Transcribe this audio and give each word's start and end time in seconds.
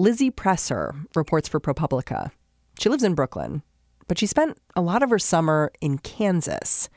Lizzie 0.00 0.30
Presser 0.30 0.94
reports 1.14 1.46
for 1.46 1.60
ProPublica. 1.60 2.30
She 2.78 2.88
lives 2.88 3.02
in 3.02 3.14
Brooklyn, 3.14 3.62
but 4.08 4.18
she 4.18 4.24
spent 4.24 4.56
a 4.74 4.80
lot 4.80 5.02
of 5.02 5.10
her 5.10 5.18
summer 5.18 5.70
in 5.82 5.98
Kansas, 5.98 6.88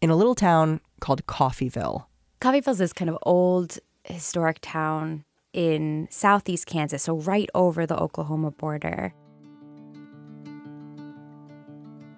in 0.00 0.10
a 0.10 0.14
little 0.14 0.36
town 0.36 0.80
called. 1.00 1.26
Coffeyville 1.26 2.06
is 2.68 2.78
this 2.78 2.92
kind 2.92 3.10
of 3.10 3.18
old 3.22 3.80
historic 4.04 4.58
town 4.60 5.24
in 5.52 6.06
southeast 6.08 6.66
Kansas, 6.66 7.02
so 7.02 7.16
right 7.16 7.50
over 7.52 7.84
the 7.84 7.98
Oklahoma 7.98 8.52
border. 8.52 9.12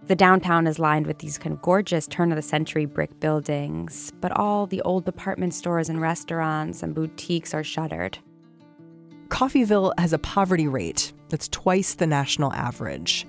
The 0.08 0.14
downtown 0.14 0.66
is 0.66 0.78
lined 0.78 1.06
with 1.06 1.20
these 1.20 1.38
kind 1.38 1.54
of 1.54 1.62
gorgeous 1.62 2.06
turn 2.06 2.30
of 2.30 2.36
the 2.36 2.42
century 2.42 2.84
brick 2.84 3.18
buildings, 3.18 4.12
but 4.20 4.30
all 4.32 4.66
the 4.66 4.82
old 4.82 5.06
department 5.06 5.54
stores 5.54 5.88
and 5.88 6.02
restaurants 6.02 6.82
and 6.82 6.94
boutiques 6.94 7.54
are 7.54 7.64
shuttered. 7.64 8.18
Coffeyville 9.34 9.92
has 9.98 10.12
a 10.12 10.18
poverty 10.20 10.68
rate 10.68 11.12
that's 11.28 11.48
twice 11.48 11.94
the 11.94 12.06
national 12.06 12.52
average. 12.52 13.26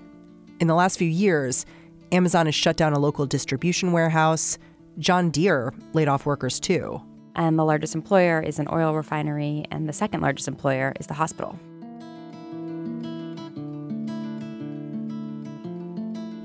In 0.60 0.68
the 0.68 0.76
last 0.76 1.00
few 1.00 1.08
years, 1.08 1.66
Amazon 2.12 2.46
has 2.46 2.54
shut 2.54 2.78
down 2.78 2.94
a 2.94 3.00
local 3.00 3.26
distribution 3.26 3.92
warehouse, 3.92 4.60
John 5.00 5.32
Deere 5.32 5.74
laid 5.94 6.08
off 6.08 6.28
workers 6.28 6.60
too. 6.60 7.02
And 7.36 7.58
the 7.58 7.66
largest 7.66 7.96
employer 7.96 8.40
is 8.40 8.60
an 8.60 8.68
oil 8.72 8.94
refinery, 8.94 9.66
and 9.72 9.90
the 9.90 9.94
second 9.94 10.22
largest 10.22 10.48
employer 10.48 10.94
is 11.00 11.08
the 11.08 11.16
hospital. 11.16 11.58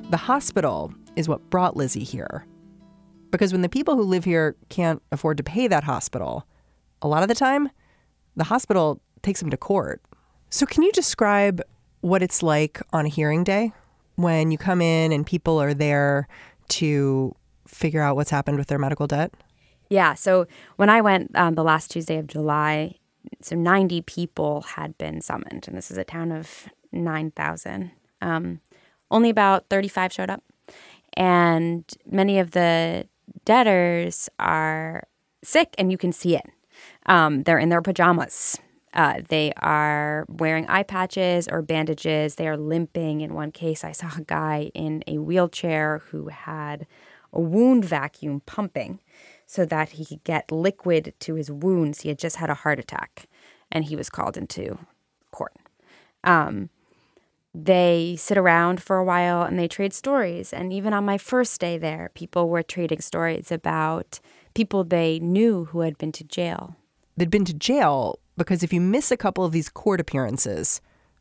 The 0.08 0.16
hospital 0.16 0.94
is 1.16 1.28
what 1.28 1.50
brought 1.50 1.76
Lizzie 1.76 2.02
here. 2.02 2.46
Because 3.30 3.52
when 3.52 3.60
the 3.60 3.68
people 3.68 3.94
who 3.94 4.04
live 4.04 4.24
here 4.24 4.56
can't 4.70 5.02
afford 5.12 5.36
to 5.36 5.42
pay 5.42 5.68
that 5.68 5.84
hospital, 5.84 6.46
a 7.02 7.08
lot 7.08 7.22
of 7.22 7.28
the 7.28 7.34
time, 7.34 7.68
the 8.36 8.44
hospital 8.44 9.02
takes 9.22 9.40
them 9.40 9.50
to 9.50 9.56
court. 9.56 10.02
So, 10.50 10.66
can 10.66 10.82
you 10.82 10.92
describe 10.92 11.60
what 12.00 12.22
it's 12.22 12.42
like 12.42 12.80
on 12.92 13.06
a 13.06 13.08
hearing 13.08 13.44
day 13.44 13.72
when 14.16 14.50
you 14.50 14.58
come 14.58 14.80
in 14.80 15.12
and 15.12 15.26
people 15.26 15.60
are 15.60 15.74
there 15.74 16.28
to 16.68 17.34
figure 17.66 18.02
out 18.02 18.16
what's 18.16 18.30
happened 18.30 18.58
with 18.58 18.68
their 18.68 18.78
medical 18.78 19.06
debt? 19.06 19.32
Yeah. 19.88 20.14
So 20.14 20.46
when 20.76 20.88
I 20.88 21.00
went 21.00 21.36
um, 21.36 21.54
the 21.54 21.64
last 21.64 21.90
Tuesday 21.90 22.16
of 22.16 22.26
July, 22.26 22.96
so 23.42 23.56
90 23.56 24.02
people 24.02 24.62
had 24.62 24.96
been 24.96 25.20
summoned, 25.20 25.66
and 25.68 25.76
this 25.76 25.90
is 25.90 25.98
a 25.98 26.04
town 26.04 26.32
of 26.32 26.68
9,000. 26.92 27.90
Um, 28.22 28.60
only 29.10 29.30
about 29.30 29.68
35 29.68 30.12
showed 30.12 30.30
up. 30.30 30.42
And 31.14 31.84
many 32.06 32.38
of 32.38 32.52
the 32.52 33.08
debtors 33.44 34.28
are 34.38 35.04
sick, 35.42 35.74
and 35.76 35.90
you 35.90 35.98
can 35.98 36.12
see 36.12 36.36
it. 36.36 36.46
Um, 37.06 37.42
they're 37.42 37.58
in 37.58 37.68
their 37.68 37.82
pajamas. 37.82 38.58
Uh, 38.92 39.20
they 39.28 39.52
are 39.58 40.26
wearing 40.28 40.66
eye 40.66 40.82
patches 40.82 41.46
or 41.48 41.62
bandages. 41.62 42.34
They 42.34 42.48
are 42.48 42.56
limping. 42.56 43.20
In 43.20 43.34
one 43.34 43.52
case, 43.52 43.84
I 43.84 43.92
saw 43.92 44.10
a 44.16 44.22
guy 44.22 44.70
in 44.74 45.04
a 45.06 45.18
wheelchair 45.18 46.02
who 46.10 46.28
had 46.28 46.86
a 47.32 47.40
wound 47.40 47.84
vacuum 47.84 48.42
pumping 48.46 49.00
so 49.46 49.64
that 49.64 49.90
he 49.90 50.04
could 50.04 50.24
get 50.24 50.50
liquid 50.50 51.14
to 51.20 51.34
his 51.34 51.50
wounds. 51.50 52.00
He 52.00 52.08
had 52.08 52.18
just 52.18 52.36
had 52.36 52.50
a 52.50 52.54
heart 52.54 52.78
attack 52.78 53.26
and 53.70 53.84
he 53.84 53.96
was 53.96 54.10
called 54.10 54.36
into 54.36 54.78
court. 55.30 55.54
Um, 56.24 56.70
they 57.54 58.16
sit 58.18 58.38
around 58.38 58.82
for 58.82 58.96
a 58.96 59.04
while 59.04 59.42
and 59.42 59.58
they 59.58 59.68
trade 59.68 59.92
stories. 59.92 60.52
And 60.52 60.72
even 60.72 60.92
on 60.92 61.04
my 61.04 61.18
first 61.18 61.60
day 61.60 61.78
there, 61.78 62.10
people 62.14 62.48
were 62.48 62.62
trading 62.62 63.00
stories 63.00 63.50
about 63.50 64.20
people 64.54 64.84
they 64.84 65.18
knew 65.18 65.66
who 65.66 65.80
had 65.80 65.98
been 65.98 66.12
to 66.12 66.24
jail. 66.24 66.76
They'd 67.16 67.30
been 67.30 67.44
to 67.46 67.54
jail 67.54 68.18
because 68.40 68.62
if 68.62 68.72
you 68.72 68.80
miss 68.80 69.10
a 69.10 69.18
couple 69.18 69.44
of 69.44 69.52
these 69.52 69.68
court 69.68 70.00
appearances, 70.00 70.80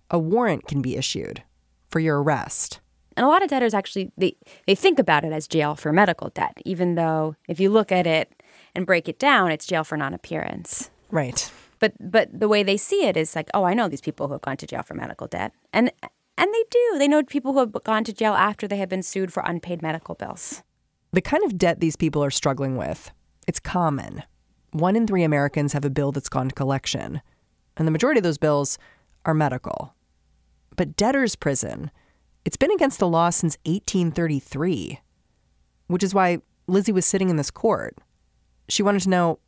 a 0.09 0.17
warrant 0.17 0.67
can 0.67 0.81
be 0.81 0.95
issued 0.95 1.43
for 1.89 1.99
your 1.99 2.23
arrest. 2.23 2.79
And 3.17 3.25
a 3.25 3.27
lot 3.27 3.43
of 3.43 3.49
debtors 3.49 3.73
actually 3.73 4.13
they, 4.17 4.37
they 4.67 4.75
think 4.75 4.99
about 4.99 5.25
it 5.25 5.33
as 5.33 5.45
jail 5.45 5.75
for 5.75 5.91
medical 5.91 6.29
debt, 6.29 6.57
even 6.63 6.95
though 6.95 7.35
if 7.49 7.59
you 7.59 7.69
look 7.69 7.91
at 7.91 8.07
it 8.07 8.41
and 8.73 8.85
break 8.85 9.09
it 9.09 9.19
down, 9.19 9.51
it's 9.51 9.65
jail 9.65 9.83
for 9.83 9.97
non-appearance. 9.97 10.89
Right. 11.11 11.51
But 11.79 11.93
but 11.99 12.29
the 12.31 12.47
way 12.47 12.63
they 12.63 12.77
see 12.77 13.05
it 13.05 13.17
is 13.17 13.35
like, 13.35 13.49
oh, 13.53 13.65
I 13.65 13.73
know 13.73 13.89
these 13.89 13.99
people 13.99 14.27
who 14.27 14.33
have 14.33 14.41
gone 14.41 14.57
to 14.57 14.67
jail 14.67 14.83
for 14.83 14.93
medical 14.93 15.27
debt. 15.27 15.51
And 15.73 15.91
and 16.37 16.53
they 16.53 16.63
do. 16.71 16.95
They 16.99 17.09
know 17.09 17.21
people 17.23 17.51
who 17.51 17.59
have 17.59 17.73
gone 17.83 18.05
to 18.05 18.13
jail 18.13 18.33
after 18.33 18.65
they 18.65 18.77
have 18.77 18.87
been 18.87 19.03
sued 19.03 19.33
for 19.33 19.43
unpaid 19.45 19.81
medical 19.81 20.15
bills. 20.15 20.63
The 21.11 21.21
kind 21.21 21.43
of 21.43 21.57
debt 21.57 21.81
these 21.81 21.97
people 21.97 22.23
are 22.23 22.31
struggling 22.31 22.77
with, 22.77 23.11
it's 23.45 23.59
common. 23.59 24.23
One 24.71 24.95
in 24.95 25.07
three 25.07 25.23
Americans 25.23 25.73
have 25.73 25.85
a 25.85 25.89
bill 25.89 26.11
that's 26.11 26.29
gone 26.29 26.49
to 26.49 26.55
collection, 26.55 27.21
and 27.77 27.87
the 27.87 27.91
majority 27.91 28.19
of 28.19 28.23
those 28.23 28.37
bills 28.37 28.77
are 29.25 29.33
medical. 29.33 29.95
But 30.75 30.95
debtor's 30.95 31.35
prison 31.35 31.91
it's 32.45 32.57
been 32.57 32.71
against 32.71 32.99
the 32.99 33.07
law 33.07 33.29
since 33.29 33.57
1833, 33.65 34.99
which 35.87 36.03
is 36.03 36.13
why 36.13 36.39
Lizzie 36.67 36.91
was 36.91 37.05
sitting 37.05 37.29
in 37.29 37.35
this 37.35 37.51
court. 37.51 37.97
She 38.69 38.81
wanted 38.81 39.01
to 39.03 39.09
know 39.09 39.39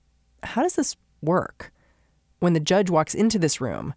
how 0.43 0.61
does 0.61 0.75
this 0.75 0.97
work? 1.21 1.71
When 2.39 2.53
the 2.53 2.59
judge 2.59 2.89
walks 2.89 3.13
into 3.13 3.39
this 3.39 3.61
room, 3.61 3.93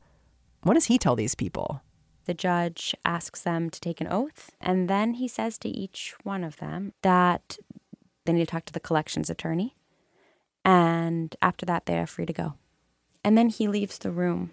what 0.63 0.75
does 0.75 0.87
he 0.87 0.99
tell 0.99 1.17
these 1.17 1.35
people? 1.35 1.83
The 2.27 2.35
judge 2.35 2.95
asks 3.05 3.43
them 3.43 3.69
to 3.71 3.81
take 3.81 4.01
an 4.01 4.09
oath, 4.09 4.51
and 4.61 4.89
then 4.89 5.15
he 5.15 5.29
says 5.29 5.59
to 5.59 5.69
each 5.69 6.15
one 6.23 6.45
of 6.45 6.57
them 6.59 6.93
that 7.03 7.59
they 8.25 8.33
need 8.33 8.41
to 8.41 8.51
talk 8.51 8.65
to 8.67 8.73
the 8.73 8.81
collections 8.81 9.29
attorney. 9.29 9.77
And 10.65 11.35
after 11.43 11.67
that, 11.67 11.87
they 11.87 11.99
are 11.99 12.07
free 12.07 12.27
to 12.27 12.33
go. 12.33 12.55
And 13.23 13.37
then 13.37 13.49
he 13.49 13.69
leaves 13.69 13.99
the 13.99 14.11
room. 14.11 14.53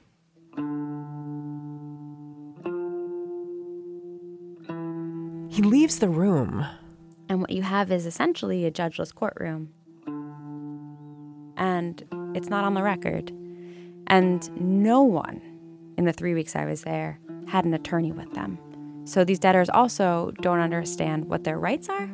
He 5.50 5.61
leaves 5.61 6.00
the 6.00 6.09
room. 6.09 6.66
And 7.27 7.41
what 7.41 7.51
you 7.51 7.61
have 7.61 7.91
is 7.91 8.05
essentially 8.05 8.66
a 8.66 8.71
judgeless 8.71 9.11
courtroom. 9.11 9.69
And 11.57 12.03
it's 12.35 12.50
not 12.50 12.63
on 12.63 12.73
the 12.73 12.83
record. 12.83 13.31
And 14.07 14.50
no 14.59 15.01
one 15.03 15.41
in 15.97 16.05
the 16.05 16.13
three 16.13 16.33
weeks 16.33 16.55
I 16.55 16.66
was 16.66 16.81
there 16.83 17.19
had 17.47 17.66
an 17.66 17.73
attorney 17.73 18.11
with 18.11 18.33
them. 18.33 18.57
So 19.05 19.23
these 19.23 19.39
debtors 19.39 19.69
also 19.69 20.31
don't 20.41 20.59
understand 20.59 21.25
what 21.25 21.44
their 21.44 21.57
rights 21.57 21.89
are 21.89 22.09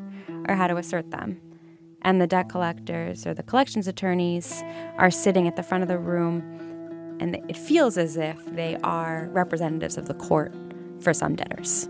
or 0.47 0.55
how 0.55 0.67
to 0.67 0.77
assert 0.77 1.11
them. 1.11 1.39
And 2.03 2.21
the 2.21 2.27
debt 2.27 2.49
collectors 2.49 3.25
or 3.25 3.33
the 3.33 3.43
collections 3.43 3.87
attorneys 3.87 4.63
are 4.97 5.11
sitting 5.11 5.47
at 5.47 5.55
the 5.55 5.63
front 5.63 5.81
of 5.81 5.87
the 5.87 5.97
room, 5.97 6.41
and 7.19 7.35
it 7.49 7.57
feels 7.57 7.97
as 7.97 8.15
if 8.15 8.37
they 8.55 8.77
are 8.83 9.27
representatives 9.31 9.97
of 9.97 10.07
the 10.07 10.13
court 10.13 10.53
for 10.99 11.13
some 11.13 11.35
debtors. 11.35 11.89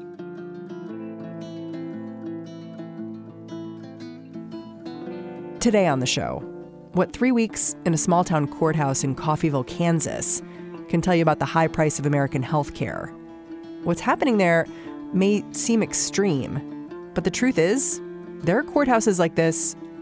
Today 5.60 5.88
on 5.88 6.00
the 6.00 6.06
show, 6.06 6.40
what 6.94 7.14
three 7.14 7.32
weeks 7.32 7.76
in 7.86 7.94
a 7.94 7.98
small 7.98 8.24
town 8.24 8.48
courthouse 8.48 9.04
in 9.04 9.16
Coffeyville, 9.16 9.68
Kansas, 9.68 10.42
can 10.88 11.02
tell 11.02 11.14
you 11.14 11.22
about 11.22 11.40
the 11.40 11.46
high 11.46 11.68
price 11.68 12.00
of 12.00 12.06
American 12.06 12.42
health 12.42 12.74
care. 12.74 13.14
What's 13.84 14.02
happening 14.02 14.38
there 14.38 14.66
may 15.14 15.44
seem 15.52 15.84
extreme, 15.84 16.90
but 17.14 17.24
the 17.24 17.32
truth 17.32 17.58
is, 17.58 18.02
there 18.40 18.58
are 18.58 18.64
courthouses 18.64 19.20
like 19.20 19.36
this 19.36 19.76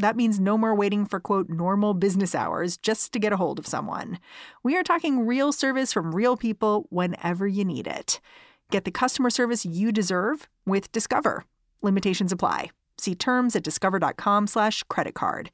That 0.00 0.16
means 0.16 0.40
no 0.40 0.56
more 0.56 0.74
waiting 0.74 1.04
for, 1.04 1.20
quote, 1.20 1.50
normal 1.50 1.92
business 1.92 2.34
hours 2.34 2.78
just 2.78 3.12
to 3.12 3.18
get 3.18 3.34
a 3.34 3.36
hold 3.36 3.58
of 3.58 3.66
someone. 3.66 4.18
We 4.62 4.74
are 4.76 4.82
talking 4.82 5.26
real 5.26 5.52
service 5.52 5.92
from 5.92 6.14
real 6.14 6.38
people 6.38 6.86
whenever 6.88 7.46
you 7.46 7.66
need 7.66 7.86
it. 7.86 8.18
Get 8.70 8.84
the 8.84 8.90
customer 8.90 9.28
service 9.28 9.66
you 9.66 9.92
deserve 9.92 10.48
with 10.64 10.90
Discover. 10.92 11.44
Limitations 11.82 12.32
apply. 12.32 12.70
See 12.96 13.14
terms 13.14 13.54
at 13.54 13.62
discover.com 13.62 14.46
slash 14.46 14.82
credit 14.84 15.14
card. 15.14 15.50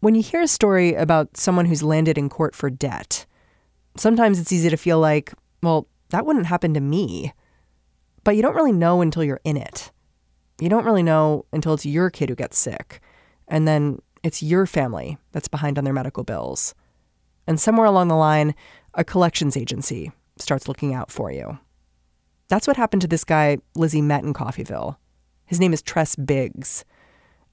When 0.00 0.14
you 0.14 0.22
hear 0.22 0.40
a 0.40 0.48
story 0.48 0.94
about 0.94 1.36
someone 1.36 1.66
who's 1.66 1.82
landed 1.82 2.16
in 2.16 2.30
court 2.30 2.54
for 2.54 2.70
debt, 2.70 3.26
sometimes 3.96 4.40
it's 4.40 4.52
easy 4.52 4.70
to 4.70 4.76
feel 4.78 4.98
like, 4.98 5.34
well, 5.62 5.88
that 6.08 6.24
wouldn't 6.24 6.46
happen 6.46 6.72
to 6.72 6.80
me. 6.80 7.34
But 8.24 8.34
you 8.34 8.40
don't 8.40 8.56
really 8.56 8.72
know 8.72 9.02
until 9.02 9.24
you're 9.24 9.40
in 9.44 9.58
it. 9.58 9.92
You 10.60 10.68
don't 10.68 10.84
really 10.84 11.02
know 11.02 11.44
until 11.52 11.74
it's 11.74 11.86
your 11.86 12.10
kid 12.10 12.28
who 12.28 12.34
gets 12.34 12.58
sick. 12.58 13.00
And 13.46 13.66
then 13.66 14.00
it's 14.22 14.42
your 14.42 14.66
family 14.66 15.18
that's 15.32 15.48
behind 15.48 15.78
on 15.78 15.84
their 15.84 15.92
medical 15.94 16.24
bills. 16.24 16.74
And 17.46 17.60
somewhere 17.60 17.86
along 17.86 18.08
the 18.08 18.16
line, 18.16 18.54
a 18.94 19.04
collections 19.04 19.56
agency 19.56 20.12
starts 20.36 20.68
looking 20.68 20.94
out 20.94 21.10
for 21.10 21.30
you. 21.30 21.58
That's 22.48 22.66
what 22.66 22.76
happened 22.76 23.02
to 23.02 23.08
this 23.08 23.24
guy 23.24 23.58
Lizzie 23.74 24.02
met 24.02 24.24
in 24.24 24.34
Coffeyville. 24.34 24.96
His 25.44 25.60
name 25.60 25.72
is 25.72 25.82
Tress 25.82 26.16
Biggs. 26.16 26.84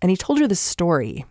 And 0.02 0.10
he 0.10 0.18
told 0.18 0.40
her 0.40 0.48
this 0.48 0.60
story 0.60 1.26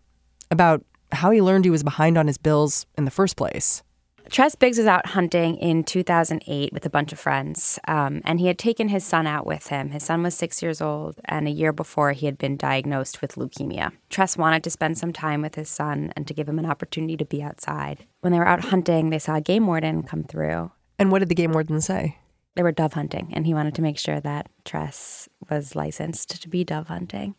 about 0.51 0.85
how 1.13 1.31
he 1.31 1.43
learned 1.43 1.65
he 1.65 1.71
was 1.71 1.83
behind 1.83 2.17
on 2.17 2.27
his 2.27 2.39
bills 2.39 2.87
in 2.97 3.05
the 3.05 3.11
first 3.11 3.37
place. 3.37 3.83
Tress 4.31 4.55
Biggs 4.55 4.79
was 4.79 4.87
out 4.87 5.07
hunting 5.07 5.57
in 5.57 5.85
2008 5.85 6.73
with 6.73 6.87
a 6.87 6.91
bunch 6.91 7.13
of 7.13 7.21
friends, 7.21 7.79
um, 7.87 8.23
and 8.25 8.41
he 8.41 8.47
had 8.47 8.59
taken 8.59 8.89
his 8.89 9.05
son 9.05 9.27
out 9.27 9.47
with 9.47 9.69
him. 9.69 9.91
His 9.91 10.03
son 10.03 10.23
was 10.23 10.35
six 10.35 10.63
years 10.63 10.81
old, 10.81 11.21
and 11.27 11.47
a 11.47 11.53
year 11.53 11.73
before 11.73 12.13
he 12.13 12.27
had 12.27 12.39
been 12.39 12.57
diagnosed 12.57 13.21
with 13.21 13.35
leukemia. 13.35 13.93
Tress 14.09 14.37
wanted 14.37 14.65
to 14.65 14.71
spend 14.71 14.97
some 14.99 15.13
time 15.13 15.43
with 15.43 15.57
his 15.57 15.69
son 15.69 16.13
and 16.17 16.27
to 16.27 16.35
give 16.35 16.49
him 16.49 16.59
an 16.59 16.67
opportunity 16.67 17.17
to 17.17 17.25
be 17.25 17.43
outside. 17.43 18.07
When 18.21 18.33
they 18.33 18.39
were 18.39 18.49
out 18.49 18.65
hunting, 18.65 19.11
they 19.11 19.19
saw 19.19 19.37
a 19.37 19.41
game 19.41 19.67
warden 19.67 20.03
come 20.03 20.25
through. 20.25 20.73
And 20.99 21.13
what 21.13 21.19
did 21.19 21.29
the 21.29 21.35
game 21.35 21.53
warden 21.53 21.81
say? 21.81 22.19
They 22.55 22.63
were 22.63 22.73
dove 22.73 22.95
hunting, 22.95 23.31
and 23.35 23.47
he 23.47 23.55
wanted 23.55 23.75
to 23.75 23.83
make 23.83 23.99
sure 23.99 24.21
that 24.21 24.49
Tress 24.65 25.29
was 25.51 25.77
licensed 25.77 26.41
to 26.41 26.49
be 26.49 26.65
dove 26.65 26.89
hunting. 26.89 27.35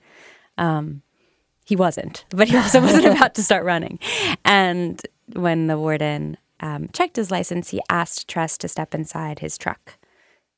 Um, 0.58 1.02
he 1.66 1.76
wasn't, 1.76 2.26
but 2.30 2.48
he 2.48 2.58
also 2.58 2.80
wasn't 2.82 3.06
about 3.06 3.34
to 3.36 3.44
start 3.44 3.66
running. 3.66 4.00
And 4.44 5.02
when 5.34 5.68
the 5.68 5.80
warden 5.80 6.38
um, 6.60 6.90
checked 6.94 7.16
his 7.16 7.32
license, 7.32 7.70
he 7.70 7.82
asked 7.90 8.28
Tress 8.28 8.58
to 8.60 8.68
step 8.68 8.94
inside 8.96 9.40
his 9.40 9.58
truck. 9.58 9.98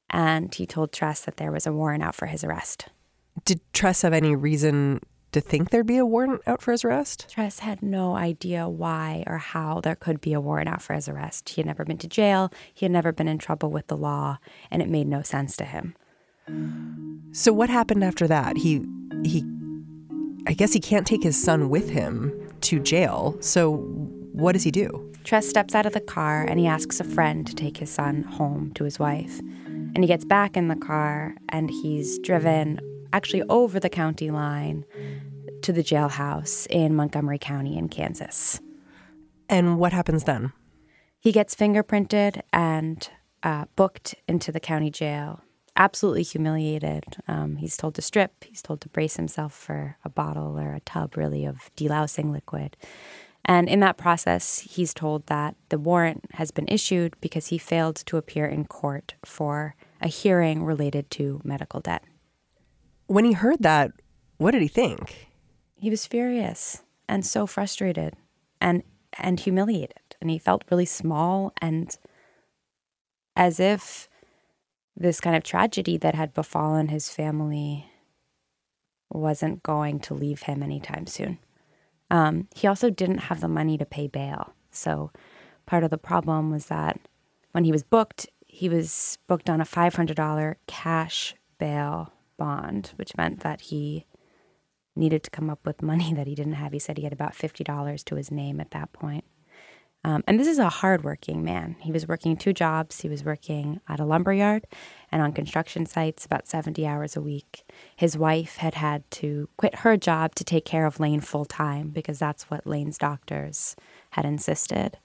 And 0.10 0.54
he 0.54 0.66
told 0.66 0.92
Tress 0.92 1.22
that 1.22 1.38
there 1.38 1.52
was 1.52 1.68
a 1.68 1.74
warrant 1.74 2.04
out 2.04 2.16
for 2.16 2.28
his 2.28 2.44
arrest. 2.44 2.88
Did 3.46 3.62
Tress 3.74 4.02
have 4.04 4.14
any 4.14 4.36
reason 4.36 5.02
to 5.32 5.42
think 5.42 5.70
there'd 5.70 5.86
be 5.86 5.98
a 5.98 6.06
warrant 6.06 6.42
out 6.48 6.62
for 6.62 6.72
his 6.72 6.86
arrest? 6.86 7.28
Tress 7.30 7.60
had 7.60 7.84
no 7.84 8.16
idea 8.16 8.70
why 8.70 9.24
or 9.28 9.38
how 9.38 9.82
there 9.82 9.96
could 9.96 10.22
be 10.22 10.34
a 10.34 10.42
warrant 10.42 10.70
out 10.70 10.82
for 10.82 10.94
his 10.94 11.10
arrest. 11.10 11.50
He 11.50 11.62
had 11.62 11.66
never 11.66 11.84
been 11.84 11.98
to 12.00 12.08
jail, 12.08 12.52
he 12.74 12.86
had 12.86 12.92
never 12.92 13.12
been 13.12 13.28
in 13.28 13.38
trouble 13.38 13.70
with 13.70 13.88
the 13.88 13.98
law, 13.98 14.40
and 14.72 14.82
it 14.82 14.90
made 14.90 15.08
no 15.08 15.22
sense 15.22 15.58
to 15.58 15.66
him. 15.66 15.96
So 17.34 17.52
what 17.52 17.70
happened 17.70 18.04
after 18.04 18.28
that? 18.28 18.58
He 18.58 18.86
he 19.24 19.44
I 20.48 20.54
guess 20.54 20.72
he 20.72 20.80
can't 20.80 21.06
take 21.06 21.24
his 21.24 21.42
son 21.42 21.70
with 21.70 21.90
him 21.90 22.32
to 22.62 22.80
jail. 22.80 23.36
So 23.42 23.76
what 24.38 24.54
does 24.54 24.63
he 24.63 24.72
do? 24.72 25.12
Tress 25.24 25.48
steps 25.48 25.74
out 25.74 25.86
of 25.86 25.94
the 25.94 26.00
car 26.01 26.44
and 26.44 26.60
he 26.60 26.68
asks 26.68 27.00
a 27.00 27.04
friend 27.04 27.45
to 27.48 27.56
take 27.56 27.78
his 27.78 27.89
son 27.89 28.24
home 28.24 28.72
to 28.75 28.84
his 28.84 29.00
wife. 29.00 29.39
And 29.68 30.04
he 30.04 30.07
gets 30.07 30.24
back 30.24 30.56
in 30.56 30.68
the 30.68 30.75
car 30.75 31.36
and 31.50 31.69
he's 31.69 32.19
driven 32.19 32.80
actually 33.13 33.44
over 33.50 33.80
the 33.80 33.89
county 33.89 34.30
line 34.30 34.86
to 35.63 35.74
the 35.74 35.84
jailhouse 35.84 36.68
in 36.68 36.95
Montgomery 36.95 37.39
County 37.39 37.78
in 37.78 37.89
Kansas. 37.89 38.62
And 39.50 39.80
what 39.80 39.92
happens 39.92 40.25
then? 40.25 40.54
He 41.19 41.31
gets 41.31 41.56
fingerprinted 41.56 42.42
and 42.54 43.10
uh, 43.44 43.66
booked 43.75 44.16
into 44.28 44.51
the 44.51 44.60
county 44.60 44.92
jail. 44.92 45.42
Absolutely 45.75 46.24
humiliated. 46.24 47.04
Um, 47.28 47.57
he's 47.57 47.78
told 47.78 47.95
to 47.95 48.01
strip. 48.01 48.44
He's 48.44 48.62
told 48.62 48.81
to 48.81 48.89
brace 48.89 49.16
himself 49.16 49.54
for 49.54 49.98
a 50.04 50.10
bottle 50.10 50.60
or 50.60 50.74
a 50.74 50.80
tub, 50.81 51.16
really, 51.18 51.45
of 51.45 51.69
delousing 51.75 52.31
liquid. 52.31 52.78
And 53.48 53.70
in 53.70 53.80
that 53.80 53.98
process, 53.98 54.60
he's 54.60 54.94
told 54.94 55.26
that 55.28 55.56
the 55.70 55.80
warrant 55.80 56.26
has 56.34 56.52
been 56.52 56.68
issued 56.68 57.16
because 57.22 57.48
he 57.48 57.58
failed 57.58 57.96
to 58.08 58.18
appear 58.18 58.46
in 58.46 58.66
court 58.66 59.14
for 59.24 59.76
a 60.02 60.10
hearing 60.10 60.64
related 60.64 61.10
to 61.12 61.42
medical 61.44 61.80
debt. 61.80 62.04
When 63.08 63.24
he 63.24 63.32
heard 63.32 63.64
that, 63.64 63.92
what 64.38 64.52
did 64.52 64.62
he 64.62 64.68
think? 64.68 65.30
He 65.76 65.90
was 65.90 66.06
furious 66.06 66.84
and 67.08 67.26
so 67.26 67.48
frustrated 67.48 68.16
and 68.60 68.84
and 69.18 69.40
humiliated 69.40 70.16
and 70.20 70.30
he 70.30 70.38
felt 70.38 70.66
really 70.70 70.86
small 70.86 71.54
and 71.62 71.98
as 73.36 73.60
if 73.60 74.10
this 74.96 75.22
kind 75.22 75.36
of 75.36 75.44
tragedy 75.44 75.98
that 75.98 76.16
had 76.16 76.34
befallen 76.34 76.90
his 76.90 77.10
family 77.10 77.90
wasn't 79.10 79.64
going 79.64 80.00
to 80.00 80.14
leave 80.14 80.44
him 80.44 80.62
anytime 80.62 81.08
soon. 81.08 81.40
Um, 82.09 82.48
he 82.56 82.68
also 82.68 82.89
didn't 82.89 83.19
have 83.19 83.42
the 83.42 83.48
money 83.48 83.77
to 83.77 83.86
pay 83.86 84.07
bail. 84.07 84.54
So 84.71 85.12
part 85.65 85.83
of 85.83 85.89
the 85.89 85.98
problem 85.98 86.51
was 86.51 86.68
that 86.68 87.00
when 87.51 87.63
he 87.63 87.71
was 87.71 87.83
booked, 87.83 88.27
he 88.45 88.69
was 88.69 89.18
booked 89.27 89.50
on 89.50 89.62
a 89.62 89.65
$500 89.65 90.56
cash 90.68 91.36
bail 91.57 92.13
bond, 92.38 92.92
which 92.95 93.18
meant 93.18 93.42
that 93.42 93.62
he 93.62 94.06
needed 94.95 95.24
to 95.24 95.30
come 95.30 95.50
up 95.50 95.65
with 95.65 95.81
money 95.81 96.13
that 96.15 96.27
he 96.27 96.36
didn't 96.36 96.54
have. 96.54 96.71
He 96.71 96.80
said 96.80 96.98
he 96.98 97.04
had 97.04 97.13
about 97.13 97.33
$50 97.33 98.04
to 98.06 98.15
his 98.15 98.31
name 98.31 98.60
at 98.60 98.71
that 98.71 98.94
point. 98.94 99.25
Um, 100.04 100.24
and 100.28 100.40
this 100.40 100.48
is 100.48 100.60
a 100.60 100.70
hardworking 100.70 101.44
man. 101.44 101.76
He 101.80 101.92
was 101.92 102.08
working 102.08 102.38
two 102.38 102.54
jobs. 102.54 103.02
He 103.02 103.10
was 103.10 103.24
working 103.26 103.82
at 103.90 104.00
a 104.00 104.06
lumber 104.06 104.32
yard 104.32 104.66
and 105.12 105.22
on 105.22 105.34
construction 105.34 105.86
sites 105.86 106.26
about 106.26 106.48
70 106.48 106.86
hours 106.86 107.16
a 107.16 107.22
week. 107.22 107.64
His 107.96 108.18
wife 108.18 108.58
had 108.58 108.76
had 108.76 109.10
to 109.12 109.50
quit 109.58 109.76
her 109.80 109.98
job 109.98 110.36
to 110.36 110.44
take 110.44 110.66
care 110.66 110.86
of 110.86 111.00
Lane 111.00 111.20
full 111.20 111.46
time 111.46 111.90
because 111.90 112.20
that's 112.20 112.50
what 112.50 112.66
Lane's 112.66 112.98
doctors 112.98 113.76
had 114.12 114.24
insisted. 114.24 114.98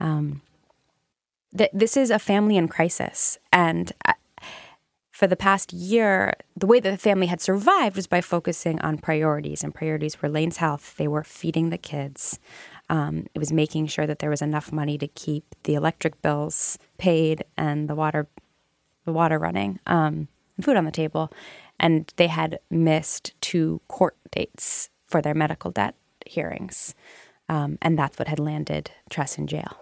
Um, 0.00 0.42
th- 1.56 1.70
this 1.72 1.96
is 1.96 2.10
a 2.10 2.18
family 2.18 2.56
in 2.56 2.68
crisis. 2.68 3.38
And 3.52 3.92
uh, 4.06 4.14
for 5.10 5.26
the 5.26 5.36
past 5.36 5.72
year, 5.72 6.34
the 6.56 6.66
way 6.66 6.80
that 6.80 6.90
the 6.90 6.98
family 6.98 7.26
had 7.26 7.40
survived 7.40 7.96
was 7.96 8.06
by 8.06 8.20
focusing 8.20 8.80
on 8.80 8.98
priorities. 8.98 9.62
And 9.62 9.74
priorities 9.74 10.20
were 10.20 10.28
Lane's 10.28 10.56
health, 10.56 10.96
they 10.96 11.08
were 11.08 11.24
feeding 11.24 11.70
the 11.70 11.78
kids. 11.78 12.40
Um, 12.90 13.26
it 13.34 13.38
was 13.38 13.52
making 13.52 13.86
sure 13.86 14.06
that 14.06 14.18
there 14.18 14.30
was 14.30 14.42
enough 14.42 14.72
money 14.72 14.98
to 14.98 15.08
keep 15.08 15.54
the 15.64 15.74
electric 15.74 16.20
bills 16.20 16.78
paid 16.98 17.44
and 17.56 17.88
the 17.88 17.94
water, 17.94 18.28
the 19.04 19.12
water 19.12 19.38
running, 19.38 19.80
um, 19.86 20.28
food 20.60 20.76
on 20.76 20.84
the 20.84 20.90
table, 20.90 21.32
and 21.80 22.12
they 22.16 22.26
had 22.26 22.58
missed 22.70 23.32
two 23.40 23.80
court 23.88 24.16
dates 24.30 24.90
for 25.06 25.22
their 25.22 25.34
medical 25.34 25.70
debt 25.70 25.94
hearings, 26.26 26.94
um, 27.48 27.78
and 27.82 27.98
that's 27.98 28.18
what 28.18 28.28
had 28.28 28.38
landed 28.38 28.90
Tress 29.10 29.38
in 29.38 29.46
jail. 29.46 29.78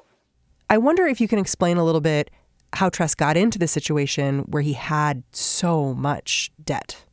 I 0.70 0.78
wonder 0.78 1.06
if 1.06 1.20
you 1.20 1.28
can 1.28 1.38
explain 1.38 1.76
a 1.76 1.84
little 1.84 2.00
bit 2.00 2.30
how 2.74 2.88
Tress 2.88 3.14
got 3.14 3.36
into 3.36 3.58
the 3.58 3.68
situation 3.68 4.40
where 4.40 4.62
he 4.62 4.72
had 4.72 5.22
so 5.32 5.92
much 5.94 6.50
debt. 6.64 7.04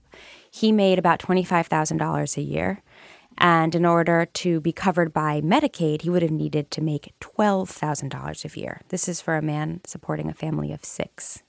He 0.51 0.71
made 0.71 0.97
about 0.97 1.19
$25,000 1.19 2.37
a 2.37 2.41
year. 2.41 2.81
And 3.39 3.73
in 3.73 3.85
order 3.85 4.25
to 4.25 4.59
be 4.59 4.73
covered 4.73 5.13
by 5.13 5.39
Medicaid, 5.39 6.01
he 6.01 6.09
would 6.09 6.21
have 6.21 6.31
needed 6.31 6.69
to 6.71 6.81
make 6.81 7.13
$12,000 7.21 8.45
a 8.55 8.59
year. 8.59 8.81
This 8.89 9.07
is 9.07 9.21
for 9.21 9.37
a 9.37 9.41
man 9.41 9.79
supporting 9.85 10.29
a 10.29 10.33
family 10.33 10.73
of 10.73 10.83
six. 10.83 11.41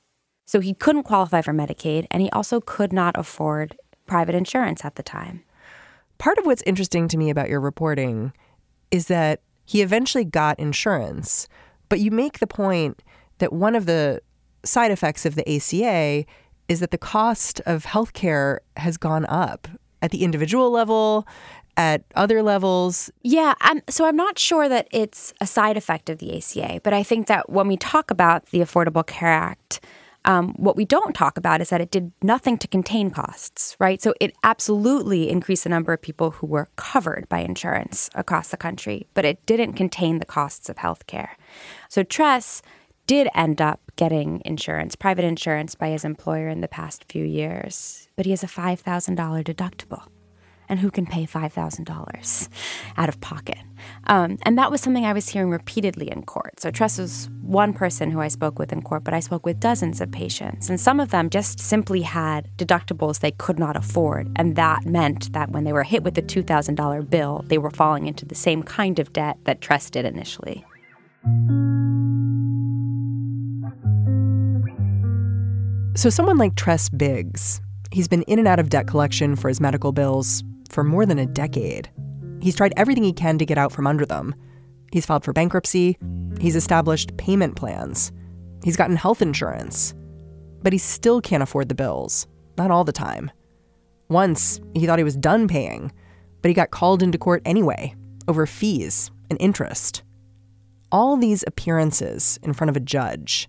So 0.46 0.60
he 0.60 0.72
couldn't 0.72 1.02
qualify 1.02 1.42
for 1.42 1.52
Medicaid, 1.52 2.06
and 2.10 2.22
he 2.22 2.30
also 2.30 2.60
could 2.60 2.92
not 2.92 3.18
afford 3.18 3.76
private 4.06 4.34
insurance 4.34 4.84
at 4.84 4.94
the 4.94 5.02
time. 5.02 5.42
Part 6.18 6.38
of 6.38 6.46
what's 6.46 6.62
interesting 6.62 7.08
to 7.08 7.16
me 7.16 7.30
about 7.30 7.48
your 7.48 7.60
reporting 7.60 8.32
is 8.90 9.06
that 9.06 9.40
he 9.64 9.82
eventually 9.82 10.24
got 10.24 10.58
insurance, 10.58 11.48
but 11.88 12.00
you 12.00 12.10
make 12.10 12.38
the 12.38 12.46
point 12.46 13.02
that 13.38 13.52
one 13.52 13.74
of 13.74 13.86
the 13.86 14.20
side 14.64 14.90
effects 14.90 15.24
of 15.24 15.34
the 15.34 15.48
ACA 15.48 16.24
is 16.68 16.80
that 16.80 16.90
the 16.90 16.98
cost 16.98 17.60
of 17.66 17.84
healthcare 17.86 18.58
has 18.76 18.96
gone 18.96 19.26
up 19.26 19.66
at 20.02 20.10
the 20.10 20.22
individual 20.22 20.70
level 20.70 21.26
at 21.80 22.04
other 22.14 22.42
levels? 22.42 23.10
Yeah, 23.22 23.54
I'm, 23.62 23.80
so 23.88 24.04
I'm 24.04 24.16
not 24.16 24.38
sure 24.38 24.68
that 24.68 24.86
it's 24.90 25.32
a 25.40 25.46
side 25.46 25.76
effect 25.78 26.10
of 26.10 26.18
the 26.18 26.36
ACA, 26.36 26.80
but 26.82 26.92
I 26.92 27.02
think 27.02 27.26
that 27.28 27.48
when 27.48 27.68
we 27.68 27.76
talk 27.78 28.10
about 28.10 28.46
the 28.46 28.58
Affordable 28.60 29.06
Care 29.06 29.32
Act, 29.32 29.80
um, 30.26 30.52
what 30.58 30.76
we 30.76 30.84
don't 30.84 31.14
talk 31.14 31.38
about 31.38 31.62
is 31.62 31.70
that 31.70 31.80
it 31.80 31.90
did 31.90 32.12
nothing 32.22 32.58
to 32.58 32.68
contain 32.68 33.10
costs, 33.10 33.74
right? 33.80 34.02
So 34.02 34.12
it 34.20 34.36
absolutely 34.44 35.30
increased 35.30 35.64
the 35.64 35.70
number 35.70 35.94
of 35.94 36.02
people 36.02 36.32
who 36.32 36.46
were 36.46 36.68
covered 36.76 37.26
by 37.30 37.38
insurance 37.38 38.10
across 38.14 38.48
the 38.48 38.58
country, 38.58 39.06
but 39.14 39.24
it 39.24 39.44
didn't 39.46 39.72
contain 39.72 40.18
the 40.18 40.26
costs 40.26 40.68
of 40.68 40.76
healthcare. 40.76 41.30
So 41.88 42.02
Tress 42.02 42.60
did 43.06 43.28
end 43.34 43.62
up 43.62 43.80
getting 43.96 44.42
insurance, 44.44 44.94
private 44.94 45.24
insurance, 45.24 45.74
by 45.74 45.88
his 45.88 46.04
employer 46.04 46.48
in 46.48 46.60
the 46.60 46.68
past 46.68 47.06
few 47.08 47.24
years, 47.24 48.08
but 48.16 48.26
he 48.26 48.32
has 48.32 48.44
a 48.44 48.46
$5,000 48.46 48.84
deductible. 49.42 50.02
And 50.70 50.78
who 50.78 50.90
can 50.90 51.04
pay 51.04 51.26
$5,000 51.26 52.48
out 52.96 53.08
of 53.08 53.20
pocket. 53.20 53.58
Um, 54.06 54.38
and 54.42 54.56
that 54.56 54.70
was 54.70 54.80
something 54.80 55.04
I 55.04 55.12
was 55.12 55.28
hearing 55.28 55.50
repeatedly 55.50 56.10
in 56.10 56.22
court. 56.22 56.60
So 56.60 56.70
Tress 56.70 56.98
was 56.98 57.28
one 57.42 57.72
person 57.72 58.10
who 58.10 58.20
I 58.20 58.28
spoke 58.28 58.58
with 58.58 58.72
in 58.72 58.80
court, 58.80 59.02
but 59.02 59.12
I 59.12 59.20
spoke 59.20 59.44
with 59.44 59.58
dozens 59.58 60.00
of 60.00 60.12
patients. 60.12 60.70
And 60.70 60.80
some 60.80 61.00
of 61.00 61.10
them 61.10 61.28
just 61.28 61.58
simply 61.58 62.02
had 62.02 62.48
deductibles 62.56 63.18
they 63.18 63.32
could 63.32 63.58
not 63.58 63.76
afford. 63.76 64.30
And 64.36 64.54
that 64.56 64.86
meant 64.86 65.32
that 65.32 65.50
when 65.50 65.64
they 65.64 65.72
were 65.72 65.82
hit 65.82 66.04
with 66.04 66.14
the 66.14 66.22
$2,000 66.22 67.10
bill, 67.10 67.44
they 67.48 67.58
were 67.58 67.70
falling 67.70 68.06
into 68.06 68.24
the 68.24 68.36
same 68.36 68.62
kind 68.62 69.00
of 69.00 69.12
debt 69.12 69.38
that 69.44 69.60
Tress 69.60 69.90
did 69.90 70.04
initially. 70.04 70.64
So, 75.96 76.08
someone 76.08 76.38
like 76.38 76.54
Tress 76.54 76.88
Biggs, 76.88 77.60
he's 77.90 78.08
been 78.08 78.22
in 78.22 78.38
and 78.38 78.46
out 78.46 78.60
of 78.60 78.70
debt 78.70 78.86
collection 78.86 79.34
for 79.34 79.48
his 79.48 79.60
medical 79.60 79.92
bills 79.92 80.44
for 80.70 80.84
more 80.84 81.04
than 81.04 81.18
a 81.18 81.26
decade. 81.26 81.90
He's 82.40 82.56
tried 82.56 82.72
everything 82.76 83.04
he 83.04 83.12
can 83.12 83.38
to 83.38 83.46
get 83.46 83.58
out 83.58 83.72
from 83.72 83.86
under 83.86 84.06
them. 84.06 84.34
He's 84.92 85.06
filed 85.06 85.24
for 85.24 85.32
bankruptcy, 85.32 85.98
he's 86.40 86.56
established 86.56 87.16
payment 87.16 87.56
plans, 87.56 88.12
he's 88.64 88.76
gotten 88.76 88.96
health 88.96 89.22
insurance. 89.22 89.94
But 90.62 90.72
he 90.72 90.78
still 90.78 91.20
can't 91.20 91.42
afford 91.42 91.68
the 91.68 91.74
bills, 91.74 92.26
not 92.58 92.70
all 92.70 92.84
the 92.84 92.92
time. 92.92 93.30
Once, 94.08 94.60
he 94.74 94.86
thought 94.86 94.98
he 94.98 95.04
was 95.04 95.16
done 95.16 95.46
paying, 95.46 95.92
but 96.42 96.48
he 96.48 96.54
got 96.54 96.70
called 96.70 97.02
into 97.02 97.18
court 97.18 97.42
anyway 97.44 97.94
over 98.26 98.46
fees 98.46 99.10
and 99.30 99.40
interest. 99.40 100.02
All 100.92 101.16
these 101.16 101.44
appearances 101.46 102.38
in 102.42 102.52
front 102.52 102.68
of 102.68 102.76
a 102.76 102.80
judge, 102.80 103.48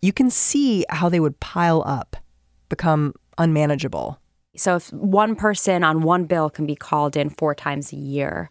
you 0.00 0.12
can 0.12 0.30
see 0.30 0.84
how 0.90 1.08
they 1.08 1.20
would 1.20 1.40
pile 1.40 1.82
up, 1.84 2.16
become 2.68 3.14
unmanageable. 3.38 4.20
So 4.56 4.76
if 4.76 4.92
one 4.92 5.34
person 5.34 5.82
on 5.82 6.02
one 6.02 6.24
bill 6.24 6.50
can 6.50 6.66
be 6.66 6.76
called 6.76 7.16
in 7.16 7.30
four 7.30 7.54
times 7.54 7.92
a 7.92 7.96
year 7.96 8.50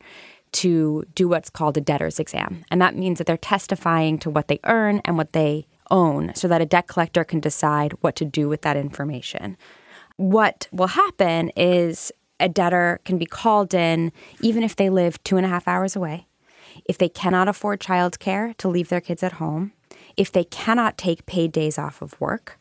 to 0.53 1.05
do 1.15 1.29
what's 1.29 1.49
called 1.49 1.77
a 1.77 1.81
debtor's 1.81 2.19
exam, 2.19 2.65
and 2.71 2.81
that 2.81 2.95
means 2.95 3.17
that 3.17 3.27
they're 3.27 3.37
testifying 3.37 4.17
to 4.19 4.29
what 4.29 4.47
they 4.47 4.59
earn 4.65 5.01
and 5.05 5.17
what 5.17 5.33
they 5.33 5.67
own 5.89 6.33
so 6.35 6.47
that 6.47 6.61
a 6.61 6.65
debt 6.65 6.87
collector 6.87 7.23
can 7.23 7.39
decide 7.39 7.93
what 8.01 8.15
to 8.15 8.25
do 8.25 8.49
with 8.49 8.61
that 8.61 8.77
information. 8.77 9.57
What 10.17 10.67
will 10.71 10.87
happen 10.87 11.49
is 11.55 12.11
a 12.39 12.49
debtor 12.49 12.99
can 13.05 13.17
be 13.17 13.25
called 13.25 13.73
in 13.73 14.11
even 14.41 14.63
if 14.63 14.75
they 14.75 14.89
live 14.89 15.23
two 15.23 15.37
and 15.37 15.45
a 15.45 15.49
half 15.49 15.67
hours 15.67 15.95
away, 15.95 16.27
if 16.85 16.97
they 16.97 17.09
cannot 17.09 17.47
afford 17.47 17.79
childcare 17.79 18.57
to 18.57 18.67
leave 18.67 18.89
their 18.89 19.01
kids 19.01 19.21
at 19.23 19.33
home, 19.33 19.73
if 20.17 20.31
they 20.31 20.43
cannot 20.45 20.97
take 20.97 21.25
paid 21.25 21.51
days 21.51 21.77
off 21.77 22.01
of 22.01 22.19
work, 22.19 22.59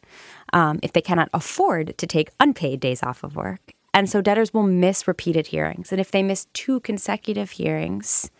um, 0.53 0.81
if 0.83 0.93
they 0.93 1.01
cannot 1.01 1.29
afford 1.33 1.97
to 1.99 2.07
take 2.07 2.31
unpaid 2.41 2.81
days 2.81 3.03
off 3.03 3.23
of 3.23 3.37
work. 3.37 3.73
And 3.93 4.09
so 4.09 4.21
debtors 4.21 4.55
will 4.55 4.63
miss 4.63 5.09
repeated 5.09 5.49
hearings. 5.49 5.91
And 5.91 6.01
if 6.01 6.11
they 6.11 6.23
miss 6.23 6.47
two 6.53 6.81
consecutive 6.81 7.53
hearings, 7.53 8.31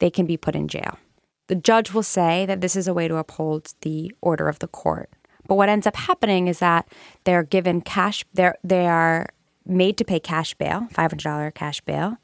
they 0.00 0.10
can 0.10 0.26
be 0.26 0.36
put 0.36 0.56
in 0.56 0.68
jail. 0.68 0.98
The 1.46 1.54
judge 1.54 1.92
will 1.92 2.02
say 2.02 2.46
that 2.46 2.60
this 2.60 2.76
is 2.76 2.88
a 2.88 2.94
way 2.94 3.08
to 3.08 3.16
uphold 3.16 3.74
the 3.82 4.12
order 4.20 4.48
of 4.48 4.58
the 4.58 4.68
court. 4.68 5.10
But 5.46 5.56
what 5.56 5.68
ends 5.68 5.86
up 5.86 5.96
happening 5.96 6.48
is 6.48 6.60
that 6.60 6.88
they're 7.24 7.42
given 7.42 7.80
cash, 7.80 8.24
they're, 8.32 8.56
they 8.64 8.86
are 8.86 9.28
made 9.66 9.96
to 9.98 10.04
pay 10.04 10.20
cash 10.20 10.54
bail, 10.54 10.88
$500 10.92 11.54
cash 11.54 11.80
bail. 11.80 12.16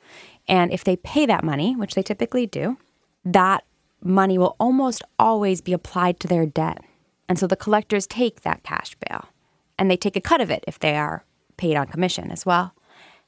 And 0.47 0.73
if 0.73 0.85
they 0.85 0.97
pay 0.97 1.27
that 1.27 1.45
money, 1.45 1.77
which 1.77 1.95
they 1.95 2.03
typically 2.03 2.47
do, 2.47 2.79
that 3.25 3.65
money 4.03 4.39
will 4.39 4.57
almost 4.59 5.03
always 5.19 5.61
be 5.61 5.73
applied 5.73 6.21
to 6.21 6.29
their 6.29 6.47
debt. 6.47 6.79
And 7.29 7.39
so 7.39 7.47
the 7.47 7.57
collectors 7.57 8.07
take 8.07 8.43
that 8.43 8.63
cash 8.63 8.97
bail 9.07 9.27
and 9.79 9.91
they 9.91 9.97
take 9.97 10.17
a 10.17 10.21
cut 10.21 10.41
of 10.41 10.51
it 10.51 10.65
if 10.67 10.79
they 10.79 10.97
are 10.97 11.25
paid 11.57 11.77
on 11.77 11.87
commission 11.87 12.31
as 12.31 12.47
well. 12.47 12.75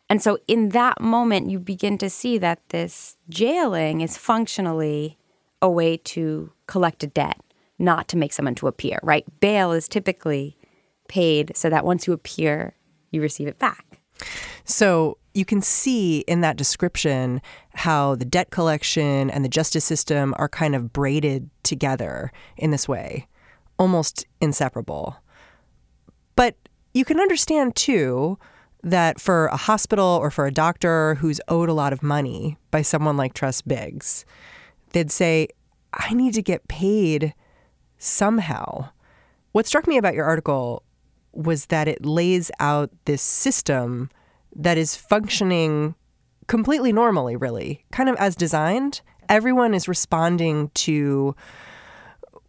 And 0.09 0.21
so 0.21 0.39
in 0.49 0.71
that 0.71 1.01
moment, 1.01 1.51
you 1.51 1.61
begin 1.61 1.97
to 1.99 2.11
see 2.11 2.39
that 2.39 2.61
this 2.71 3.17
jailing 3.29 4.01
is 4.01 4.17
functionally 4.17 5.19
a 5.63 5.71
way 5.71 5.97
to 5.99 6.53
collect 6.67 7.05
a 7.05 7.07
debt, 7.07 7.41
not 7.79 8.09
to 8.09 8.17
make 8.17 8.33
someone 8.33 8.55
to 8.57 8.67
appear, 8.67 8.99
right? 9.03 9.25
Bail 9.41 9.73
is 9.73 9.89
typically 9.89 10.57
paid 11.09 11.57
so 11.57 11.71
that 11.71 11.85
once 11.85 12.07
you 12.07 12.13
appear, 12.13 12.75
you 13.11 13.21
receive 13.21 13.47
it 13.47 13.59
back. 13.59 14.01
So 14.65 15.19
you 15.35 15.45
can 15.45 15.61
see 15.61 16.21
in 16.21 16.41
that 16.41 16.57
description 16.57 17.41
how 17.75 18.17
the 18.17 18.25
debt 18.25 18.51
collection 18.51 19.31
and 19.31 19.45
the 19.45 19.49
justice 19.49 19.85
system 19.85 20.35
are 20.39 20.49
kind 20.49 20.75
of 20.75 20.93
braided 20.93 21.51
together 21.63 22.33
in 22.57 22.71
this 22.71 22.89
way, 22.89 23.29
almost 23.81 24.27
inseparable. 24.41 25.17
But 26.37 26.55
you 26.93 27.05
can 27.05 27.19
understand 27.19 27.75
too 27.75 28.39
that 28.83 29.21
for 29.21 29.47
a 29.47 29.57
hospital 29.57 30.05
or 30.05 30.31
for 30.31 30.47
a 30.47 30.53
doctor 30.53 31.17
who's 31.17 31.41
owed 31.49 31.71
a 31.71 31.75
lot 31.75 31.93
of 31.93 32.03
money 32.03 32.59
by 32.71 32.83
someone 32.83 33.17
like 33.17 33.33
Tress 33.35 33.63
Biggs, 33.63 34.25
they'd 34.93 35.11
say, 35.11 35.49
I 35.95 36.13
need 36.13 36.35
to 36.35 36.43
get 36.43 36.69
paid 36.69 37.35
somehow. 37.99 38.91
What 39.53 39.67
struck 39.67 39.87
me 39.87 39.97
about 39.97 40.15
your 40.15 40.27
article 40.27 40.83
was 41.33 41.67
that 41.67 41.89
it 41.89 42.05
lays 42.05 42.51
out 42.61 42.91
this 43.07 43.23
system 43.23 44.11
that 44.55 44.77
is 44.77 44.95
functioning 44.95 45.95
completely 46.49 46.93
normally, 46.93 47.37
really, 47.37 47.85
kind 47.93 48.09
of 48.09 48.17
as 48.17 48.37
designed. 48.37 49.01
Everyone 49.29 49.73
is 49.73 49.89
responding 49.89 50.71
to 50.75 51.35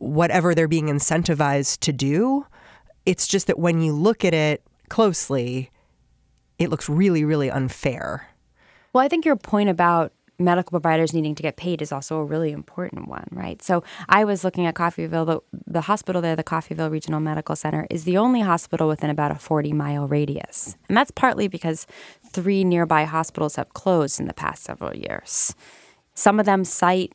whatever 0.02 0.56
they're 0.56 0.68
being 0.68 0.88
incentivized 0.88 1.80
to 1.80 1.94
do. 1.94 2.46
It's 3.06 3.28
just 3.28 3.48
that 3.48 3.60
when 3.60 3.82
you 3.82 3.94
look 3.94 4.26
at 4.26 4.34
it 4.34 4.64
closely, 4.90 5.70
it 6.58 6.70
looks 6.70 6.90
really, 6.90 7.24
really 7.24 7.52
unfair. 7.52 8.28
Well, 8.94 9.04
I 9.04 9.08
think 9.08 9.26
your 9.26 9.36
point 9.36 9.70
about 9.70 10.12
medical 10.40 10.72
providers 10.72 11.14
needing 11.14 11.36
to 11.36 11.44
get 11.44 11.56
paid 11.56 11.84
is 11.84 11.92
also 11.92 12.18
a 12.18 12.26
really 12.26 12.52
important 12.52 13.08
one, 13.08 13.28
right? 13.32 13.62
So 13.62 13.84
I 14.10 14.24
was 14.24 14.44
looking 14.44 14.66
at 14.66 14.74
Coffeyville, 14.74 15.26
the, 15.26 15.40
the 15.68 15.82
hospital 15.82 16.20
there, 16.20 16.36
the 16.36 16.44
Coffeyville 16.44 16.90
Regional 16.90 17.20
Medical 17.20 17.56
Center, 17.56 17.86
is 17.92 18.04
the 18.04 18.18
only 18.18 18.42
hospital 18.42 18.88
within 18.88 19.12
about 19.12 19.30
a 19.30 19.36
40 19.36 19.72
mile 19.72 20.08
radius. 20.08 20.76
And 20.90 20.98
that's 20.98 21.12
partly 21.12 21.48
because 21.48 21.86
three 22.32 22.64
nearby 22.64 23.04
hospitals 23.04 23.56
have 23.56 23.74
closed 23.74 24.20
in 24.20 24.26
the 24.26 24.34
past 24.34 24.64
several 24.64 24.96
years. 24.96 25.54
Some 26.16 26.40
of 26.40 26.48
them 26.48 26.66
cite 26.66 27.14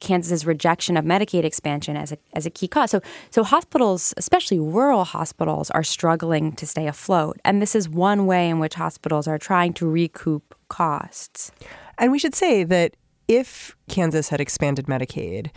Kansas's 0.00 0.46
rejection 0.46 0.96
of 0.96 1.04
Medicaid 1.04 1.44
expansion 1.44 1.96
as 1.96 2.12
a, 2.12 2.18
as 2.32 2.46
a 2.46 2.50
key 2.50 2.68
cause. 2.68 2.90
So, 2.90 3.00
so 3.30 3.42
hospitals, 3.42 4.14
especially 4.16 4.58
rural 4.58 5.04
hospitals, 5.04 5.70
are 5.70 5.82
struggling 5.82 6.52
to 6.52 6.66
stay 6.66 6.86
afloat. 6.86 7.38
And 7.44 7.60
this 7.60 7.74
is 7.74 7.88
one 7.88 8.26
way 8.26 8.48
in 8.48 8.58
which 8.58 8.74
hospitals 8.74 9.26
are 9.26 9.38
trying 9.38 9.72
to 9.74 9.88
recoup 9.88 10.54
costs. 10.68 11.50
And 11.98 12.12
we 12.12 12.18
should 12.18 12.34
say 12.34 12.64
that 12.64 12.94
if 13.26 13.76
Kansas 13.88 14.28
had 14.28 14.40
expanded 14.40 14.86
Medicaid, 14.86 15.50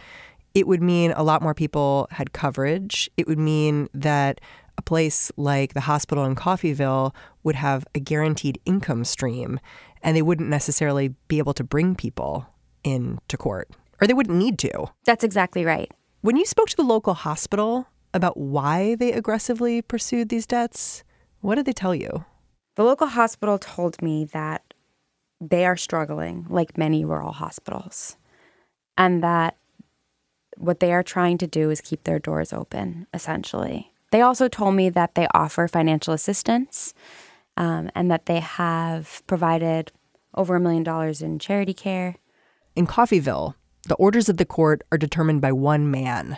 it 0.53 0.67
would 0.67 0.81
mean 0.81 1.11
a 1.11 1.23
lot 1.23 1.41
more 1.41 1.53
people 1.53 2.07
had 2.11 2.33
coverage. 2.33 3.09
It 3.15 3.27
would 3.27 3.39
mean 3.39 3.87
that 3.93 4.41
a 4.77 4.81
place 4.81 5.31
like 5.37 5.73
the 5.73 5.81
hospital 5.81 6.25
in 6.25 6.35
Coffeyville 6.35 7.13
would 7.43 7.55
have 7.55 7.85
a 7.95 7.99
guaranteed 7.99 8.59
income 8.65 9.05
stream, 9.05 9.59
and 10.01 10.15
they 10.15 10.21
wouldn't 10.21 10.49
necessarily 10.49 11.09
be 11.27 11.37
able 11.37 11.53
to 11.53 11.63
bring 11.63 11.95
people 11.95 12.47
into 12.83 13.37
court, 13.37 13.69
or 14.01 14.07
they 14.07 14.13
wouldn't 14.13 14.37
need 14.37 14.57
to. 14.59 14.87
That's 15.05 15.23
exactly 15.23 15.63
right. 15.63 15.91
When 16.21 16.35
you 16.35 16.45
spoke 16.45 16.69
to 16.69 16.75
the 16.75 16.83
local 16.83 17.13
hospital 17.13 17.87
about 18.13 18.37
why 18.37 18.95
they 18.95 19.13
aggressively 19.13 19.81
pursued 19.81 20.29
these 20.29 20.45
debts, 20.45 21.03
what 21.39 21.55
did 21.55 21.65
they 21.65 21.73
tell 21.73 21.95
you? 21.95 22.25
The 22.75 22.83
local 22.83 23.07
hospital 23.07 23.57
told 23.57 24.01
me 24.01 24.25
that 24.25 24.73
they 25.39 25.65
are 25.65 25.77
struggling 25.77 26.45
like 26.49 26.77
many 26.77 27.03
rural 27.05 27.31
hospitals, 27.31 28.17
and 28.97 29.23
that 29.23 29.57
what 30.57 30.79
they 30.79 30.93
are 30.93 31.03
trying 31.03 31.37
to 31.39 31.47
do 31.47 31.69
is 31.69 31.81
keep 31.81 32.03
their 32.03 32.19
doors 32.19 32.53
open, 32.53 33.07
essentially. 33.13 33.91
They 34.11 34.21
also 34.21 34.47
told 34.47 34.75
me 34.75 34.89
that 34.89 35.15
they 35.15 35.27
offer 35.33 35.67
financial 35.67 36.13
assistance 36.13 36.93
um, 37.57 37.89
and 37.95 38.11
that 38.11 38.25
they 38.25 38.39
have 38.39 39.23
provided 39.25 39.91
over 40.35 40.55
a 40.55 40.59
million 40.59 40.83
dollars 40.83 41.21
in 41.21 41.39
charity 41.39 41.73
care. 41.73 42.15
In 42.75 42.85
Coffeyville, 42.87 43.55
the 43.87 43.95
orders 43.95 44.29
of 44.29 44.37
the 44.37 44.45
court 44.45 44.81
are 44.91 44.97
determined 44.97 45.41
by 45.41 45.51
one 45.51 45.89
man, 45.89 46.37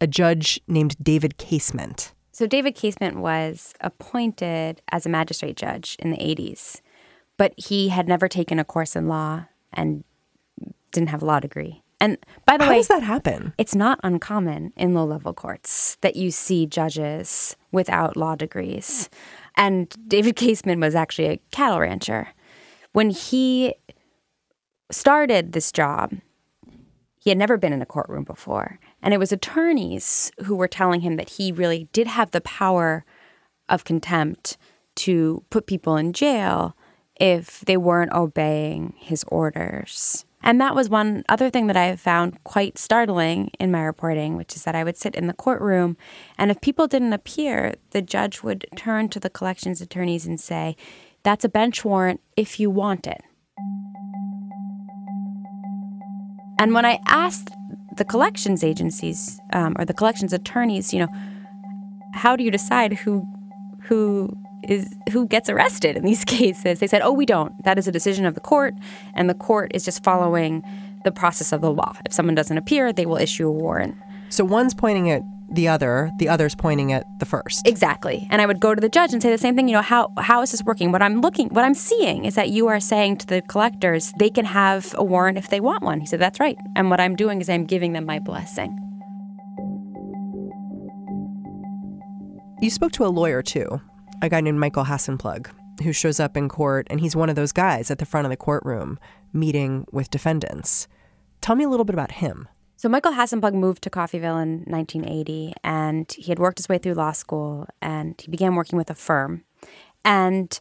a 0.00 0.06
judge 0.06 0.60
named 0.66 0.96
David 1.02 1.38
Casement. 1.38 2.12
So, 2.32 2.46
David 2.46 2.74
Casement 2.74 3.18
was 3.18 3.74
appointed 3.80 4.80
as 4.90 5.04
a 5.04 5.10
magistrate 5.10 5.56
judge 5.56 5.96
in 5.98 6.10
the 6.10 6.16
80s 6.16 6.80
but 7.36 7.54
he 7.56 7.88
had 7.88 8.08
never 8.08 8.28
taken 8.28 8.58
a 8.58 8.64
course 8.64 8.94
in 8.94 9.08
law 9.08 9.46
and 9.72 10.04
didn't 10.92 11.08
have 11.08 11.22
a 11.22 11.26
law 11.26 11.40
degree. 11.40 11.82
And 12.00 12.16
by 12.46 12.56
the 12.56 12.64
How 12.64 12.70
way, 12.70 12.76
how 12.76 12.80
does 12.80 12.88
that 12.88 13.02
happen? 13.02 13.52
It's 13.58 13.74
not 13.74 14.00
uncommon 14.02 14.72
in 14.76 14.94
low 14.94 15.04
level 15.04 15.32
courts 15.32 15.96
that 16.00 16.16
you 16.16 16.30
see 16.30 16.66
judges 16.66 17.56
without 17.70 18.16
law 18.16 18.34
degrees. 18.36 19.08
And 19.56 19.92
David 20.08 20.36
Casement 20.36 20.80
was 20.80 20.94
actually 20.94 21.28
a 21.28 21.40
cattle 21.50 21.80
rancher. 21.80 22.28
When 22.92 23.10
he 23.10 23.74
started 24.90 25.52
this 25.52 25.72
job, 25.72 26.12
he 27.22 27.30
had 27.30 27.38
never 27.38 27.56
been 27.56 27.72
in 27.72 27.80
a 27.80 27.86
courtroom 27.86 28.24
before. 28.24 28.80
And 29.00 29.14
it 29.14 29.18
was 29.18 29.30
attorneys 29.30 30.32
who 30.44 30.56
were 30.56 30.66
telling 30.66 31.02
him 31.02 31.14
that 31.16 31.30
he 31.30 31.52
really 31.52 31.88
did 31.92 32.08
have 32.08 32.32
the 32.32 32.40
power 32.40 33.04
of 33.68 33.84
contempt 33.84 34.56
to 34.96 35.44
put 35.48 35.68
people 35.68 35.96
in 35.96 36.12
jail 36.12 36.76
if 37.20 37.60
they 37.60 37.76
weren't 37.76 38.12
obeying 38.12 38.94
his 38.96 39.24
orders. 39.28 40.24
And 40.42 40.60
that 40.60 40.74
was 40.74 40.88
one 40.88 41.22
other 41.28 41.48
thing 41.48 41.68
that 41.68 41.76
I 41.76 41.94
found 41.94 42.42
quite 42.42 42.76
startling 42.76 43.52
in 43.60 43.70
my 43.70 43.82
reporting, 43.82 44.36
which 44.36 44.56
is 44.56 44.64
that 44.64 44.74
I 44.74 44.82
would 44.82 44.96
sit 44.96 45.14
in 45.14 45.28
the 45.28 45.32
courtroom, 45.32 45.96
and 46.36 46.50
if 46.50 46.60
people 46.60 46.88
didn't 46.88 47.12
appear, 47.12 47.74
the 47.90 48.02
judge 48.02 48.42
would 48.42 48.66
turn 48.74 49.08
to 49.10 49.20
the 49.20 49.30
collections 49.30 49.80
attorneys 49.80 50.26
and 50.26 50.40
say, 50.40 50.74
That's 51.22 51.44
a 51.44 51.48
bench 51.48 51.84
warrant 51.84 52.20
if 52.36 52.58
you 52.58 52.68
want 52.68 53.06
it. 53.06 53.22
And 56.58 56.74
when 56.74 56.84
I 56.84 56.98
asked 57.06 57.50
the 57.96 58.04
collections 58.04 58.62
agencies 58.62 59.40
um, 59.52 59.76
or 59.78 59.84
the 59.84 59.94
collections 59.94 60.32
attorneys, 60.32 60.92
you 60.92 61.00
know, 61.00 61.08
how 62.14 62.36
do 62.36 62.44
you 62.44 62.50
decide 62.50 62.92
who 62.92 63.26
who 63.88 64.36
is 64.62 64.94
who 65.10 65.26
gets 65.26 65.48
arrested 65.48 65.96
in 65.96 66.04
these 66.04 66.24
cases? 66.36 66.78
They 66.78 66.86
said, 66.86 67.02
"Oh, 67.02 67.12
we 67.12 67.26
don't. 67.26 67.52
That 67.64 67.78
is 67.78 67.88
a 67.88 67.92
decision 67.92 68.26
of 68.26 68.34
the 68.34 68.40
court, 68.40 68.74
and 69.14 69.28
the 69.28 69.34
court 69.34 69.72
is 69.74 69.84
just 69.84 70.04
following 70.04 70.62
the 71.04 71.12
process 71.12 71.52
of 71.52 71.60
the 71.60 71.70
law. 71.70 71.96
If 72.04 72.12
someone 72.12 72.34
doesn't 72.34 72.56
appear, 72.56 72.92
they 72.92 73.06
will 73.06 73.16
issue 73.16 73.48
a 73.48 73.52
warrant." 73.52 73.96
So 74.28 74.44
one's 74.44 74.72
pointing 74.72 75.10
at 75.10 75.22
the 75.54 75.68
other, 75.68 76.10
the 76.18 76.28
other's 76.28 76.54
pointing 76.54 76.92
at 76.92 77.04
the 77.18 77.26
first. 77.26 77.66
Exactly. 77.66 78.26
And 78.30 78.40
I 78.40 78.46
would 78.46 78.60
go 78.60 78.74
to 78.74 78.80
the 78.80 78.88
judge 78.88 79.12
and 79.12 79.22
say 79.22 79.30
the 79.30 79.38
same 79.38 79.54
thing, 79.54 79.68
you 79.68 79.74
know, 79.74 79.82
how 79.82 80.12
how 80.18 80.42
is 80.42 80.50
this 80.50 80.62
working? 80.64 80.92
What 80.92 81.02
I'm 81.02 81.20
looking 81.20 81.48
what 81.48 81.64
I'm 81.64 81.74
seeing 81.74 82.24
is 82.24 82.34
that 82.34 82.50
you 82.50 82.68
are 82.68 82.80
saying 82.80 83.18
to 83.18 83.26
the 83.26 83.42
collectors 83.42 84.12
they 84.18 84.30
can 84.30 84.44
have 84.44 84.94
a 84.96 85.04
warrant 85.04 85.38
if 85.38 85.50
they 85.50 85.60
want 85.60 85.82
one. 85.82 86.00
He 86.00 86.06
said, 86.06 86.20
That's 86.20 86.40
right. 86.40 86.56
And 86.76 86.90
what 86.90 87.00
I'm 87.00 87.16
doing 87.16 87.40
is 87.40 87.48
I'm 87.48 87.64
giving 87.64 87.92
them 87.92 88.06
my 88.06 88.18
blessing. 88.18 88.78
You 92.60 92.70
spoke 92.70 92.92
to 92.92 93.04
a 93.04 93.08
lawyer 93.08 93.42
too, 93.42 93.80
a 94.22 94.28
guy 94.28 94.40
named 94.40 94.60
Michael 94.60 94.84
Hassenplug, 94.84 95.50
who 95.82 95.92
shows 95.92 96.20
up 96.20 96.36
in 96.36 96.48
court 96.48 96.86
and 96.90 97.00
he's 97.00 97.16
one 97.16 97.28
of 97.28 97.36
those 97.36 97.52
guys 97.52 97.90
at 97.90 97.98
the 97.98 98.06
front 98.06 98.24
of 98.24 98.30
the 98.30 98.36
courtroom 98.36 98.98
meeting 99.32 99.84
with 99.90 100.10
defendants. 100.10 100.86
Tell 101.40 101.56
me 101.56 101.64
a 101.64 101.68
little 101.68 101.84
bit 101.84 101.94
about 101.94 102.12
him. 102.12 102.48
So 102.82 102.88
Michael 102.88 103.12
Hassenplug 103.12 103.54
moved 103.54 103.84
to 103.84 103.90
Coffeyville 103.90 104.42
in 104.42 104.64
1980, 104.66 105.52
and 105.62 106.10
he 106.18 106.32
had 106.32 106.40
worked 106.40 106.58
his 106.58 106.68
way 106.68 106.78
through 106.78 106.94
law 106.94 107.12
school, 107.12 107.68
and 107.80 108.20
he 108.20 108.28
began 108.28 108.56
working 108.56 108.76
with 108.76 108.90
a 108.90 108.94
firm. 108.96 109.44
And 110.04 110.58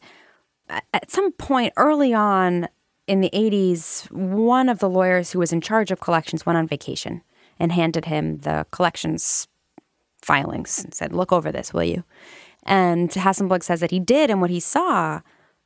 at 0.69 1.09
some 1.09 1.31
point 1.31 1.73
early 1.77 2.13
on 2.13 2.67
in 3.07 3.21
the 3.21 3.31
80s, 3.33 4.11
one 4.11 4.69
of 4.69 4.77
the 4.77 4.87
lawyers 4.87 5.31
who 5.31 5.39
was 5.39 5.51
in 5.51 5.61
charge 5.61 5.89
of 5.89 5.99
collections 5.99 6.45
went 6.45 6.57
on 6.57 6.67
vacation 6.67 7.23
and 7.59 7.71
handed 7.71 8.05
him 8.05 8.37
the 8.37 8.67
collections 8.69 9.47
filings 10.21 10.83
and 10.83 10.93
said, 10.93 11.13
"Look 11.13 11.31
over 11.31 11.51
this, 11.51 11.73
will 11.73 11.85
you?" 11.85 12.03
And 12.67 13.09
Hassenplug 13.09 13.63
says 13.63 13.79
that 13.79 13.89
he 13.89 13.99
did, 13.99 14.29
and 14.29 14.41
what 14.41 14.51
he 14.51 14.59
saw 14.59 15.21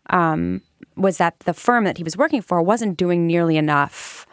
um, 0.09 0.62
was 0.95 1.17
that 1.17 1.38
the 1.39 1.53
firm 1.53 1.83
that 1.83 1.97
he 1.97 2.03
was 2.05 2.15
working 2.15 2.41
for 2.41 2.62
wasn't 2.62 2.95
doing 2.95 3.27
nearly 3.27 3.57
enough 3.57 4.25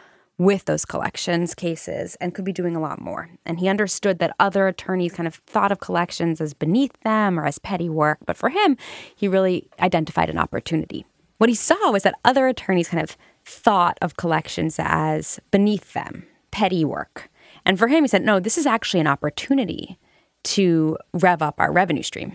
with 0.43 0.65
those 0.65 0.85
collections 0.85 1.55
cases 1.55 2.15
and 2.15 2.33
could 2.33 2.45
be 2.45 2.53
doing 2.53 2.75
a 2.75 2.79
lot 2.79 3.01
more. 3.01 3.29
And 3.45 3.59
he 3.59 3.67
understood 3.67 4.19
that 4.19 4.35
other 4.39 4.67
attorneys 4.67 5.13
kind 5.13 5.27
of 5.27 5.35
thought 5.35 5.71
of 5.71 5.79
collections 5.79 6.41
as 6.41 6.53
beneath 6.53 6.97
them 7.01 7.39
or 7.39 7.45
as 7.45 7.59
petty 7.59 7.89
work. 7.89 8.19
But 8.25 8.37
for 8.37 8.49
him, 8.49 8.77
he 9.15 9.27
really 9.27 9.69
identified 9.79 10.29
an 10.29 10.37
opportunity. 10.37 11.05
What 11.37 11.49
he 11.49 11.55
saw 11.55 11.91
was 11.91 12.03
that 12.03 12.15
other 12.23 12.47
attorneys 12.47 12.89
kind 12.89 13.03
of 13.03 13.17
thought 13.43 13.97
of 14.01 14.17
collections 14.17 14.75
as 14.79 15.39
beneath 15.51 15.93
them, 15.93 16.25
petty 16.51 16.85
work. 16.85 17.29
And 17.65 17.77
for 17.79 17.87
him, 17.87 18.03
he 18.03 18.07
said, 18.07 18.23
no, 18.23 18.39
this 18.39 18.57
is 18.57 18.65
actually 18.65 18.99
an 18.99 19.07
opportunity 19.07 19.97
to 20.43 20.97
rev 21.13 21.41
up 21.41 21.55
our 21.59 21.71
revenue 21.71 22.03
stream. 22.03 22.33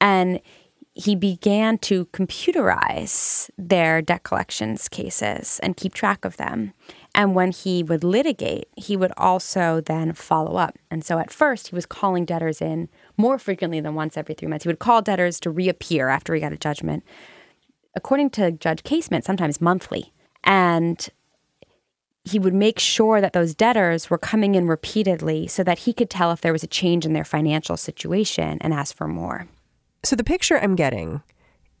And 0.00 0.40
he 0.94 1.16
began 1.16 1.78
to 1.78 2.06
computerize 2.06 3.48
their 3.56 4.02
debt 4.02 4.24
collections 4.24 4.88
cases 4.88 5.58
and 5.62 5.76
keep 5.76 5.94
track 5.94 6.24
of 6.24 6.36
them. 6.36 6.74
And 7.14 7.34
when 7.34 7.52
he 7.52 7.82
would 7.82 8.02
litigate, 8.02 8.68
he 8.76 8.96
would 8.96 9.12
also 9.16 9.82
then 9.82 10.14
follow 10.14 10.56
up. 10.56 10.78
And 10.90 11.04
so 11.04 11.18
at 11.18 11.30
first, 11.30 11.68
he 11.68 11.74
was 11.74 11.84
calling 11.84 12.24
debtors 12.24 12.62
in 12.62 12.88
more 13.18 13.38
frequently 13.38 13.80
than 13.80 13.94
once 13.94 14.16
every 14.16 14.34
three 14.34 14.48
months. 14.48 14.64
He 14.64 14.68
would 14.68 14.78
call 14.78 15.02
debtors 15.02 15.38
to 15.40 15.50
reappear 15.50 16.08
after 16.08 16.34
he 16.34 16.40
got 16.40 16.52
a 16.52 16.56
judgment. 16.56 17.04
According 17.94 18.30
to 18.30 18.52
Judge 18.52 18.82
Casement, 18.82 19.24
sometimes 19.24 19.60
monthly. 19.60 20.12
And 20.44 21.06
he 22.24 22.38
would 22.38 22.54
make 22.54 22.78
sure 22.78 23.20
that 23.20 23.34
those 23.34 23.54
debtors 23.54 24.08
were 24.08 24.18
coming 24.18 24.54
in 24.54 24.66
repeatedly 24.66 25.46
so 25.48 25.62
that 25.64 25.80
he 25.80 25.92
could 25.92 26.08
tell 26.08 26.30
if 26.32 26.40
there 26.40 26.52
was 26.52 26.62
a 26.62 26.68
change 26.68 27.04
in 27.04 27.12
their 27.12 27.24
financial 27.24 27.76
situation 27.76 28.58
and 28.60 28.72
ask 28.72 28.96
for 28.96 29.08
more. 29.08 29.48
So 30.02 30.16
the 30.16 30.24
picture 30.24 30.58
I'm 30.58 30.76
getting 30.76 31.22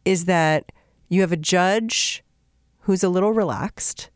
is 0.04 0.26
that 0.26 0.72
you 1.08 1.20
have 1.20 1.32
a 1.32 1.36
judge 1.36 2.22
who's 2.80 3.04
a 3.04 3.08
little 3.08 3.32
relaxed 3.32 4.10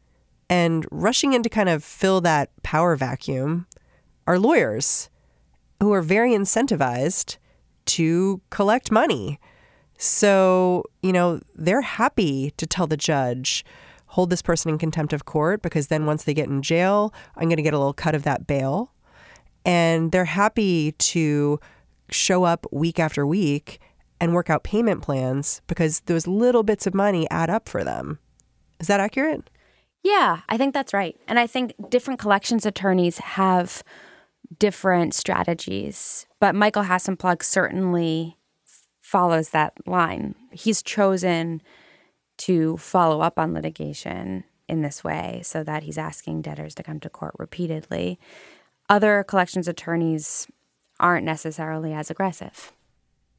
and 0.48 0.86
rushing 0.90 1.32
in 1.32 1.42
to 1.42 1.48
kind 1.48 1.68
of 1.68 1.82
fill 1.82 2.20
that 2.22 2.50
power 2.62 2.96
vacuum 2.96 3.66
are 4.26 4.38
lawyers 4.38 5.10
who 5.80 5.92
are 5.92 6.02
very 6.02 6.32
incentivized 6.32 7.36
to 7.86 8.40
collect 8.50 8.90
money. 8.90 9.38
So, 9.98 10.84
you 11.02 11.12
know, 11.12 11.40
they're 11.54 11.80
happy 11.80 12.52
to 12.56 12.66
tell 12.66 12.86
the 12.86 12.96
judge, 12.96 13.64
hold 14.06 14.30
this 14.30 14.42
person 14.42 14.70
in 14.70 14.78
contempt 14.78 15.12
of 15.12 15.24
court 15.24 15.62
because 15.62 15.88
then 15.88 16.06
once 16.06 16.24
they 16.24 16.34
get 16.34 16.48
in 16.48 16.62
jail, 16.62 17.12
I'm 17.36 17.48
going 17.48 17.56
to 17.56 17.62
get 17.62 17.74
a 17.74 17.78
little 17.78 17.92
cut 17.92 18.14
of 18.14 18.24
that 18.24 18.46
bail. 18.46 18.92
And 19.64 20.12
they're 20.12 20.26
happy 20.26 20.92
to 20.92 21.58
show 22.10 22.44
up 22.44 22.66
week 22.70 22.98
after 23.00 23.26
week 23.26 23.80
and 24.20 24.32
work 24.32 24.48
out 24.48 24.64
payment 24.64 25.02
plans 25.02 25.60
because 25.66 26.00
those 26.00 26.26
little 26.26 26.62
bits 26.62 26.86
of 26.86 26.94
money 26.94 27.28
add 27.30 27.50
up 27.50 27.68
for 27.68 27.84
them. 27.84 28.18
Is 28.80 28.86
that 28.86 29.00
accurate? 29.00 29.50
Yeah, 30.06 30.42
I 30.48 30.56
think 30.56 30.72
that's 30.72 30.94
right. 30.94 31.16
And 31.26 31.36
I 31.36 31.48
think 31.48 31.74
different 31.90 32.20
collections 32.20 32.64
attorneys 32.64 33.18
have 33.18 33.82
different 34.56 35.14
strategies, 35.14 36.26
but 36.38 36.54
Michael 36.54 36.84
Hassenplug 36.84 37.42
certainly 37.42 38.36
follows 39.00 39.50
that 39.50 39.72
line. 39.84 40.36
He's 40.52 40.80
chosen 40.80 41.60
to 42.36 42.76
follow 42.76 43.20
up 43.20 43.36
on 43.36 43.52
litigation 43.52 44.44
in 44.68 44.82
this 44.82 45.02
way 45.02 45.40
so 45.42 45.64
that 45.64 45.82
he's 45.82 45.98
asking 45.98 46.42
debtors 46.42 46.76
to 46.76 46.84
come 46.84 47.00
to 47.00 47.10
court 47.10 47.34
repeatedly. 47.36 48.20
Other 48.88 49.24
collections 49.24 49.66
attorneys 49.66 50.46
aren't 51.00 51.26
necessarily 51.26 51.92
as 51.92 52.12
aggressive. 52.12 52.70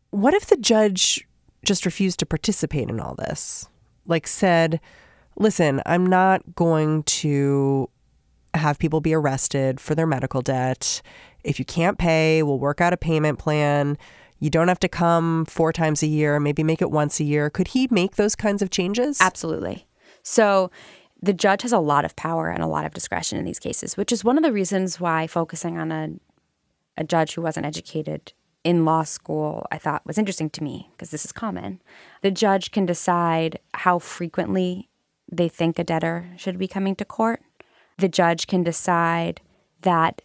What 0.09 0.33
if 0.33 0.47
the 0.47 0.57
judge 0.57 1.25
just 1.63 1.85
refused 1.85 2.19
to 2.19 2.25
participate 2.25 2.89
in 2.89 2.99
all 2.99 3.15
this? 3.15 3.69
Like 4.05 4.27
said, 4.27 4.81
listen, 5.37 5.81
I'm 5.85 6.05
not 6.05 6.55
going 6.55 7.03
to 7.03 7.89
have 8.53 8.79
people 8.79 9.01
be 9.01 9.13
arrested 9.13 9.79
for 9.79 9.95
their 9.95 10.07
medical 10.07 10.41
debt. 10.41 11.01
If 11.43 11.59
you 11.59 11.65
can't 11.65 11.97
pay, 11.97 12.43
we'll 12.43 12.59
work 12.59 12.81
out 12.81 12.93
a 12.93 12.97
payment 12.97 13.39
plan. 13.39 13.97
You 14.39 14.49
don't 14.49 14.67
have 14.67 14.79
to 14.79 14.89
come 14.89 15.45
four 15.45 15.71
times 15.71 16.03
a 16.03 16.07
year, 16.07 16.39
maybe 16.39 16.63
make 16.63 16.81
it 16.81 16.91
once 16.91 17.19
a 17.19 17.23
year. 17.23 17.49
Could 17.49 17.69
he 17.69 17.87
make 17.89 18.15
those 18.15 18.35
kinds 18.35 18.61
of 18.61 18.69
changes? 18.69 19.19
Absolutely. 19.21 19.87
So 20.23 20.71
the 21.21 21.33
judge 21.33 21.63
has 21.63 21.71
a 21.71 21.79
lot 21.79 22.05
of 22.05 22.15
power 22.15 22.49
and 22.49 22.61
a 22.61 22.67
lot 22.67 22.85
of 22.85 22.93
discretion 22.93 23.39
in 23.39 23.45
these 23.45 23.59
cases, 23.59 23.97
which 23.97 24.11
is 24.11 24.23
one 24.23 24.37
of 24.37 24.43
the 24.43 24.53
reasons 24.53 24.99
why 24.99 25.27
focusing 25.27 25.77
on 25.77 25.91
a 25.91 26.09
a 26.97 27.03
judge 27.03 27.35
who 27.35 27.41
wasn't 27.41 27.65
educated 27.65 28.33
in 28.63 28.83
law 28.83 29.03
school 29.03 29.65
I 29.71 29.77
thought 29.77 30.05
was 30.05 30.17
interesting 30.17 30.49
to 30.49 30.63
me 30.63 30.89
because 30.91 31.11
this 31.11 31.23
is 31.23 31.31
common. 31.31 31.79
The 32.21 32.31
judge 32.31 32.71
can 32.71 32.85
decide 32.85 33.59
how 33.75 33.99
frequently 33.99 34.89
they 35.31 35.49
think 35.49 35.77
a 35.77 35.83
debtor 35.83 36.31
should 36.37 36.57
be 36.57 36.67
coming 36.67 36.95
to 36.95 37.05
court. 37.05 37.41
The 37.97 38.07
judge 38.07 38.47
can 38.47 38.63
decide 38.63 39.41
that 39.81 40.21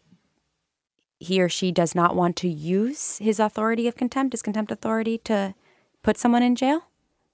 he 1.19 1.41
or 1.41 1.49
she 1.49 1.71
does 1.73 1.95
not 1.95 2.17
want 2.17 2.37
to 2.37 2.49
use 2.49 3.19
his 3.19 3.39
authority 3.39 3.87
of 3.87 3.97
contempt, 3.97 4.33
his 4.33 4.43
contempt 4.43 4.73
authority, 4.73 5.19
to 5.19 5.55
put 6.03 6.19
someone 6.19 6.43
in 6.43 6.57
jail. 6.57 6.89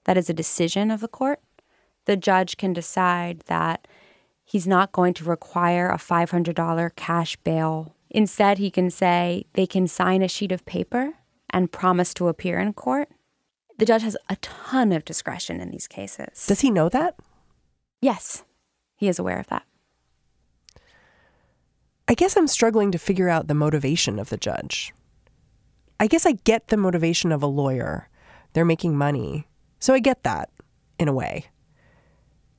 That 0.05 0.17
is 0.17 0.29
a 0.29 0.33
decision 0.33 0.91
of 0.91 1.01
the 1.01 1.07
court. 1.07 1.39
The 2.05 2.15
judge 2.15 2.57
can 2.57 2.73
decide 2.73 3.41
that 3.47 3.87
he's 4.45 4.67
not 4.67 4.91
going 4.91 5.13
to 5.15 5.23
require 5.23 5.89
a 5.89 5.97
$500 5.97 6.95
cash 6.95 7.35
bail 7.37 7.95
Instead, 8.09 8.57
he 8.57 8.71
can 8.71 8.89
say 8.89 9.45
they 9.53 9.67
can 9.67 9.87
sign 9.87 10.21
a 10.21 10.27
sheet 10.27 10.51
of 10.51 10.65
paper 10.65 11.13
and 11.49 11.71
promise 11.71 12.13
to 12.15 12.27
appear 12.27 12.59
in 12.59 12.73
court. 12.73 13.09
The 13.77 13.85
judge 13.85 14.01
has 14.01 14.17
a 14.27 14.35
ton 14.37 14.91
of 14.91 15.05
discretion 15.05 15.61
in 15.61 15.69
these 15.69 15.87
cases. 15.87 16.45
Does 16.47 16.61
he 16.61 16.71
know 16.71 16.89
that? 16.89 17.15
Yes, 18.01 18.43
he 18.95 19.07
is 19.07 19.19
aware 19.19 19.39
of 19.39 19.47
that. 19.47 19.63
I 22.07 22.13
guess 22.15 22.35
I'm 22.35 22.47
struggling 22.47 22.91
to 22.91 22.97
figure 22.97 23.29
out 23.29 23.47
the 23.47 23.53
motivation 23.53 24.17
of 24.17 24.29
the 24.29 24.37
judge. 24.37 24.93
I 25.99 26.07
guess 26.07 26.25
I 26.25 26.33
get 26.43 26.69
the 26.69 26.77
motivation 26.77 27.31
of 27.31 27.43
a 27.43 27.47
lawyer. 27.47 28.09
They're 28.53 28.65
making 28.65 28.97
money. 28.97 29.47
So 29.79 29.93
I 29.93 29.99
get 29.99 30.23
that 30.23 30.49
in 30.97 31.07
a 31.07 31.13
way. 31.13 31.45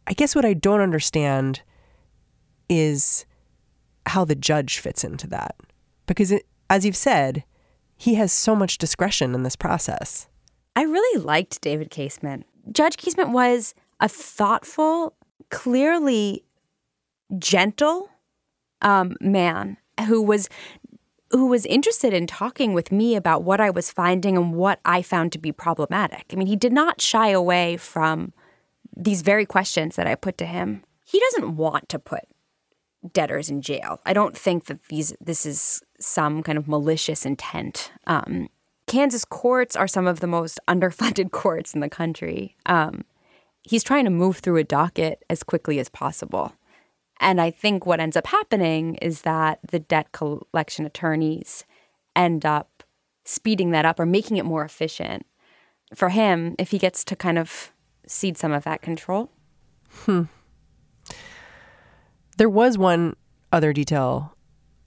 I 0.06 0.12
guess 0.12 0.34
what 0.34 0.44
I 0.44 0.54
don't 0.54 0.80
understand 0.80 1.62
is 2.68 3.24
how 4.06 4.24
the 4.24 4.34
judge 4.34 4.78
fits 4.78 5.04
into 5.04 5.26
that. 5.28 5.56
Because, 6.06 6.30
it, 6.32 6.46
as 6.68 6.84
you've 6.84 6.96
said, 6.96 7.44
he 7.96 8.14
has 8.14 8.32
so 8.32 8.54
much 8.56 8.78
discretion 8.78 9.34
in 9.34 9.42
this 9.42 9.56
process. 9.56 10.28
I 10.76 10.82
really 10.82 11.22
liked 11.22 11.60
David 11.60 11.90
Casement. 11.90 12.46
Judge 12.72 12.96
Casement 12.96 13.30
was 13.30 13.74
a 14.00 14.08
thoughtful, 14.08 15.14
clearly 15.50 16.44
gentle 17.38 18.10
um, 18.82 19.16
man 19.20 19.76
who 20.06 20.22
was 20.22 20.48
who 21.30 21.46
was 21.46 21.64
interested 21.66 22.12
in 22.12 22.26
talking 22.26 22.72
with 22.72 22.90
me 22.90 23.14
about 23.14 23.44
what 23.44 23.60
I 23.60 23.70
was 23.70 23.92
finding 23.92 24.36
and 24.36 24.52
what 24.52 24.80
I 24.84 25.00
found 25.00 25.30
to 25.32 25.38
be 25.38 25.52
problematic. 25.52 26.26
I 26.32 26.36
mean, 26.36 26.48
he 26.48 26.56
did 26.56 26.72
not 26.72 27.00
shy 27.00 27.28
away 27.28 27.76
from 27.76 28.32
these 28.96 29.22
very 29.22 29.46
questions 29.46 29.94
that 29.94 30.08
I 30.08 30.16
put 30.16 30.36
to 30.38 30.46
him. 30.46 30.82
He 31.04 31.20
doesn't 31.20 31.56
want 31.56 31.88
to 31.90 32.00
put 32.00 32.24
debtors 33.12 33.48
in 33.48 33.62
jail. 33.62 34.00
I 34.04 34.12
don't 34.12 34.36
think 34.36 34.66
that 34.66 34.84
these 34.88 35.14
this 35.20 35.46
is 35.46 35.82
some 35.98 36.42
kind 36.42 36.58
of 36.58 36.68
malicious 36.68 37.24
intent. 37.24 37.92
Um, 38.06 38.48
Kansas 38.86 39.24
courts 39.24 39.76
are 39.76 39.88
some 39.88 40.06
of 40.06 40.20
the 40.20 40.26
most 40.26 40.58
underfunded 40.68 41.30
courts 41.30 41.74
in 41.74 41.80
the 41.80 41.88
country. 41.88 42.56
Um, 42.66 43.04
he's 43.62 43.84
trying 43.84 44.04
to 44.04 44.10
move 44.10 44.38
through 44.38 44.56
a 44.56 44.64
docket 44.64 45.24
as 45.28 45.42
quickly 45.42 45.78
as 45.78 45.88
possible. 45.88 46.52
And 47.20 47.40
I 47.40 47.50
think 47.50 47.84
what 47.84 48.00
ends 48.00 48.16
up 48.16 48.26
happening 48.26 48.94
is 48.96 49.22
that 49.22 49.60
the 49.70 49.78
debt 49.78 50.12
collection 50.12 50.86
attorneys 50.86 51.64
end 52.16 52.46
up 52.46 52.82
speeding 53.24 53.70
that 53.70 53.84
up 53.84 54.00
or 54.00 54.06
making 54.06 54.38
it 54.38 54.44
more 54.44 54.64
efficient 54.64 55.26
for 55.94 56.08
him 56.08 56.54
if 56.58 56.70
he 56.70 56.78
gets 56.78 57.04
to 57.04 57.16
kind 57.16 57.38
of 57.38 57.72
cede 58.06 58.38
some 58.38 58.52
of 58.52 58.64
that 58.64 58.80
control. 58.80 59.30
Hmm. 60.04 60.24
There 62.38 62.48
was 62.48 62.78
one 62.78 63.16
other 63.52 63.72
detail 63.72 64.34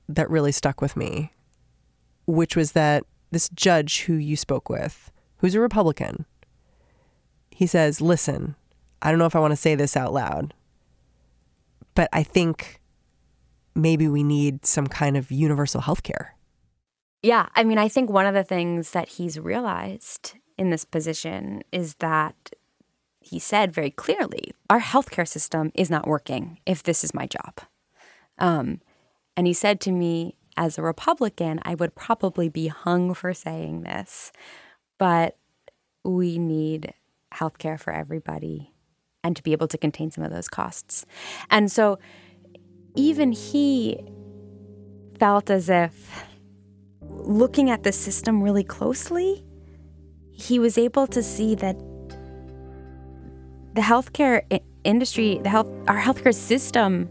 that 0.10 0.30
really 0.30 0.52
stuck 0.52 0.82
with 0.82 0.98
me, 0.98 1.32
which 2.26 2.56
was 2.56 2.72
that 2.72 3.04
this 3.32 3.50
judge 3.50 4.02
who 4.02 4.14
you 4.14 4.36
spoke 4.36 4.70
with, 4.70 5.12
who's 5.38 5.56
a 5.56 5.60
Republican, 5.60 6.26
he 7.52 7.68
says, 7.68 8.02
Listen, 8.02 8.56
I 9.04 9.10
don't 9.10 9.20
know 9.20 9.26
if 9.26 9.36
I 9.36 9.40
want 9.40 9.52
to 9.52 9.58
say 9.58 9.76
this 9.76 9.98
out 9.98 10.14
loud, 10.14 10.54
but 11.94 12.10
I 12.14 12.24
think 12.24 12.80
maybe 13.76 14.08
we 14.08 14.24
need 14.24 14.66
some 14.66 14.88
kind 14.88 15.18
of 15.18 15.30
universal 15.30 15.82
health 15.82 16.04
care. 16.04 16.36
Yeah. 17.22 17.48
I 17.56 17.66
mean, 17.66 17.78
I 17.78 17.90
think 17.90 18.10
one 18.10 18.26
of 18.26 18.34
the 18.34 18.44
things 18.44 18.92
that 18.92 19.10
he's 19.10 19.38
realized 19.38 20.36
in 20.58 20.70
this 20.70 20.86
position 20.86 21.64
is 21.72 21.96
that 21.96 22.52
he 23.20 23.40
said 23.40 23.74
very 23.74 23.92
clearly 23.92 24.52
our 24.70 24.80
healthcare 24.80 25.28
system 25.28 25.72
is 25.74 25.90
not 25.90 26.08
working 26.08 26.60
if 26.66 26.84
this 26.84 27.04
is 27.04 27.14
my 27.14 27.26
job. 27.26 27.60
Um, 28.38 28.80
and 29.36 29.48
he 29.48 29.54
said 29.54 29.82
to 29.82 29.92
me, 29.92 30.36
as 30.56 30.78
a 30.78 30.82
Republican, 30.82 31.60
I 31.64 31.76
would 31.76 31.96
probably 31.96 32.48
be 32.48 32.68
hung 32.68 33.14
for 33.14 33.34
saying 33.34 33.82
this, 33.82 34.32
but 34.98 35.38
we 36.04 36.38
need 36.38 36.94
healthcare 37.34 37.80
for 37.80 37.92
everybody 37.92 38.73
and 39.24 39.36
to 39.36 39.44
be 39.44 39.52
able 39.52 39.68
to 39.68 39.78
contain 39.78 40.12
some 40.12 40.24
of 40.24 40.32
those 40.32 40.48
costs. 40.48 41.06
And 41.50 41.72
so 41.72 42.00
even 42.96 43.32
he 43.32 44.00
felt 45.20 45.50
as 45.50 45.70
if 45.70 46.26
looking 47.02 47.70
at 47.70 47.84
the 47.84 47.92
system 47.92 48.44
really 48.44 48.64
closely, 48.64 49.46
he 50.32 50.60
was 50.60 50.78
able 50.78 51.08
to 51.08 51.24
see 51.24 51.56
that 51.56 51.78
the 53.74 53.82
healthcare 53.82 54.44
industry, 54.84 55.40
the 55.42 55.50
health, 55.50 55.68
our 55.88 56.00
healthcare 56.00 56.34
system, 56.34 57.10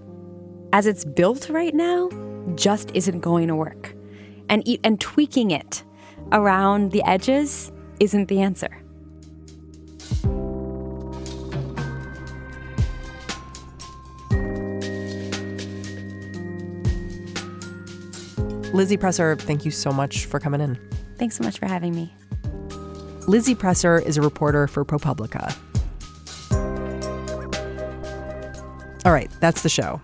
as 0.72 0.87
it's 0.87 1.05
built 1.05 1.48
right 1.48 1.75
now, 1.75 2.09
just 2.55 2.90
isn't 2.94 3.20
going 3.20 3.48
to 3.48 3.57
work, 3.57 3.94
and 4.48 4.66
and 4.85 5.01
tweaking 5.01 5.51
it 5.51 5.83
around 6.33 6.92
the 6.92 7.03
edges 7.05 7.72
isn't 8.01 8.29
the 8.29 8.40
answer. 8.40 8.82
Lizzie 18.83 18.97
Presser, 18.97 19.37
thank 19.37 19.64
you 19.64 19.71
so 19.71 19.92
much 19.92 20.27
for 20.27 20.40
coming 20.40 20.61
in. 20.61 20.77
Thanks 21.16 21.37
so 21.37 21.45
much 21.45 21.57
for 21.57 21.66
having 21.66 21.95
me. 21.95 22.12
Lizzie 23.29 23.55
Presser 23.55 24.01
is 24.01 24.16
a 24.16 24.23
reporter 24.23 24.66
for 24.66 24.85
ProPublica. 24.85 25.57
All 29.05 29.12
right, 29.12 29.31
that's 29.38 29.62
the 29.62 29.68
show. 29.68 30.01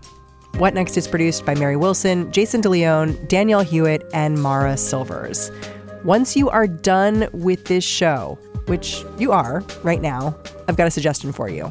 What 0.58 0.74
Next 0.74 0.96
is 0.96 1.08
produced 1.08 1.44
by 1.44 1.56
Mary 1.56 1.74
Wilson, 1.74 2.30
Jason 2.30 2.60
DeLeon, 2.62 3.26
Danielle 3.26 3.62
Hewitt, 3.62 4.08
and 4.14 4.40
Mara 4.40 4.76
Silvers. 4.76 5.50
Once 6.04 6.36
you 6.36 6.48
are 6.48 6.68
done 6.68 7.28
with 7.32 7.64
this 7.64 7.82
show, 7.82 8.38
which 8.66 9.04
you 9.18 9.32
are 9.32 9.64
right 9.82 10.00
now, 10.00 10.38
I've 10.68 10.76
got 10.76 10.86
a 10.86 10.92
suggestion 10.92 11.32
for 11.32 11.48
you. 11.48 11.68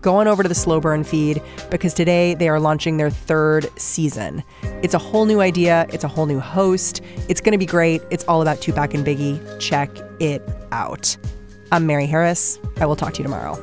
Go 0.00 0.16
on 0.16 0.28
over 0.28 0.42
to 0.42 0.48
the 0.48 0.54
Slow 0.54 0.80
Burn 0.80 1.04
feed 1.04 1.42
because 1.70 1.92
today 1.92 2.34
they 2.34 2.48
are 2.48 2.58
launching 2.58 2.96
their 2.96 3.10
third 3.10 3.68
season. 3.78 4.42
It's 4.82 4.94
a 4.94 4.98
whole 4.98 5.26
new 5.26 5.40
idea, 5.40 5.86
it's 5.90 6.04
a 6.04 6.08
whole 6.08 6.26
new 6.26 6.40
host. 6.40 7.02
It's 7.28 7.40
going 7.40 7.52
to 7.52 7.58
be 7.58 7.66
great. 7.66 8.00
It's 8.10 8.24
all 8.24 8.40
about 8.40 8.60
Tupac 8.60 8.94
and 8.94 9.04
Biggie. 9.06 9.60
Check 9.60 9.90
it 10.18 10.42
out. 10.72 11.16
I'm 11.70 11.86
Mary 11.86 12.06
Harris. 12.06 12.58
I 12.78 12.86
will 12.86 12.96
talk 12.96 13.12
to 13.14 13.18
you 13.18 13.24
tomorrow. 13.24 13.58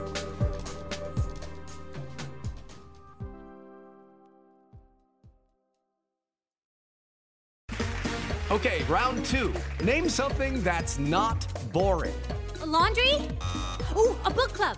Okay, 8.49 8.83
round 8.83 9.25
two. 9.25 9.53
Name 9.83 10.07
something 10.07 10.63
that's 10.63 10.97
not 10.97 11.45
boring. 11.73 12.15
A 12.61 12.65
laundry? 12.65 13.27
Ooh, 13.95 14.15
a 14.23 14.31
book 14.31 14.53
club. 14.53 14.77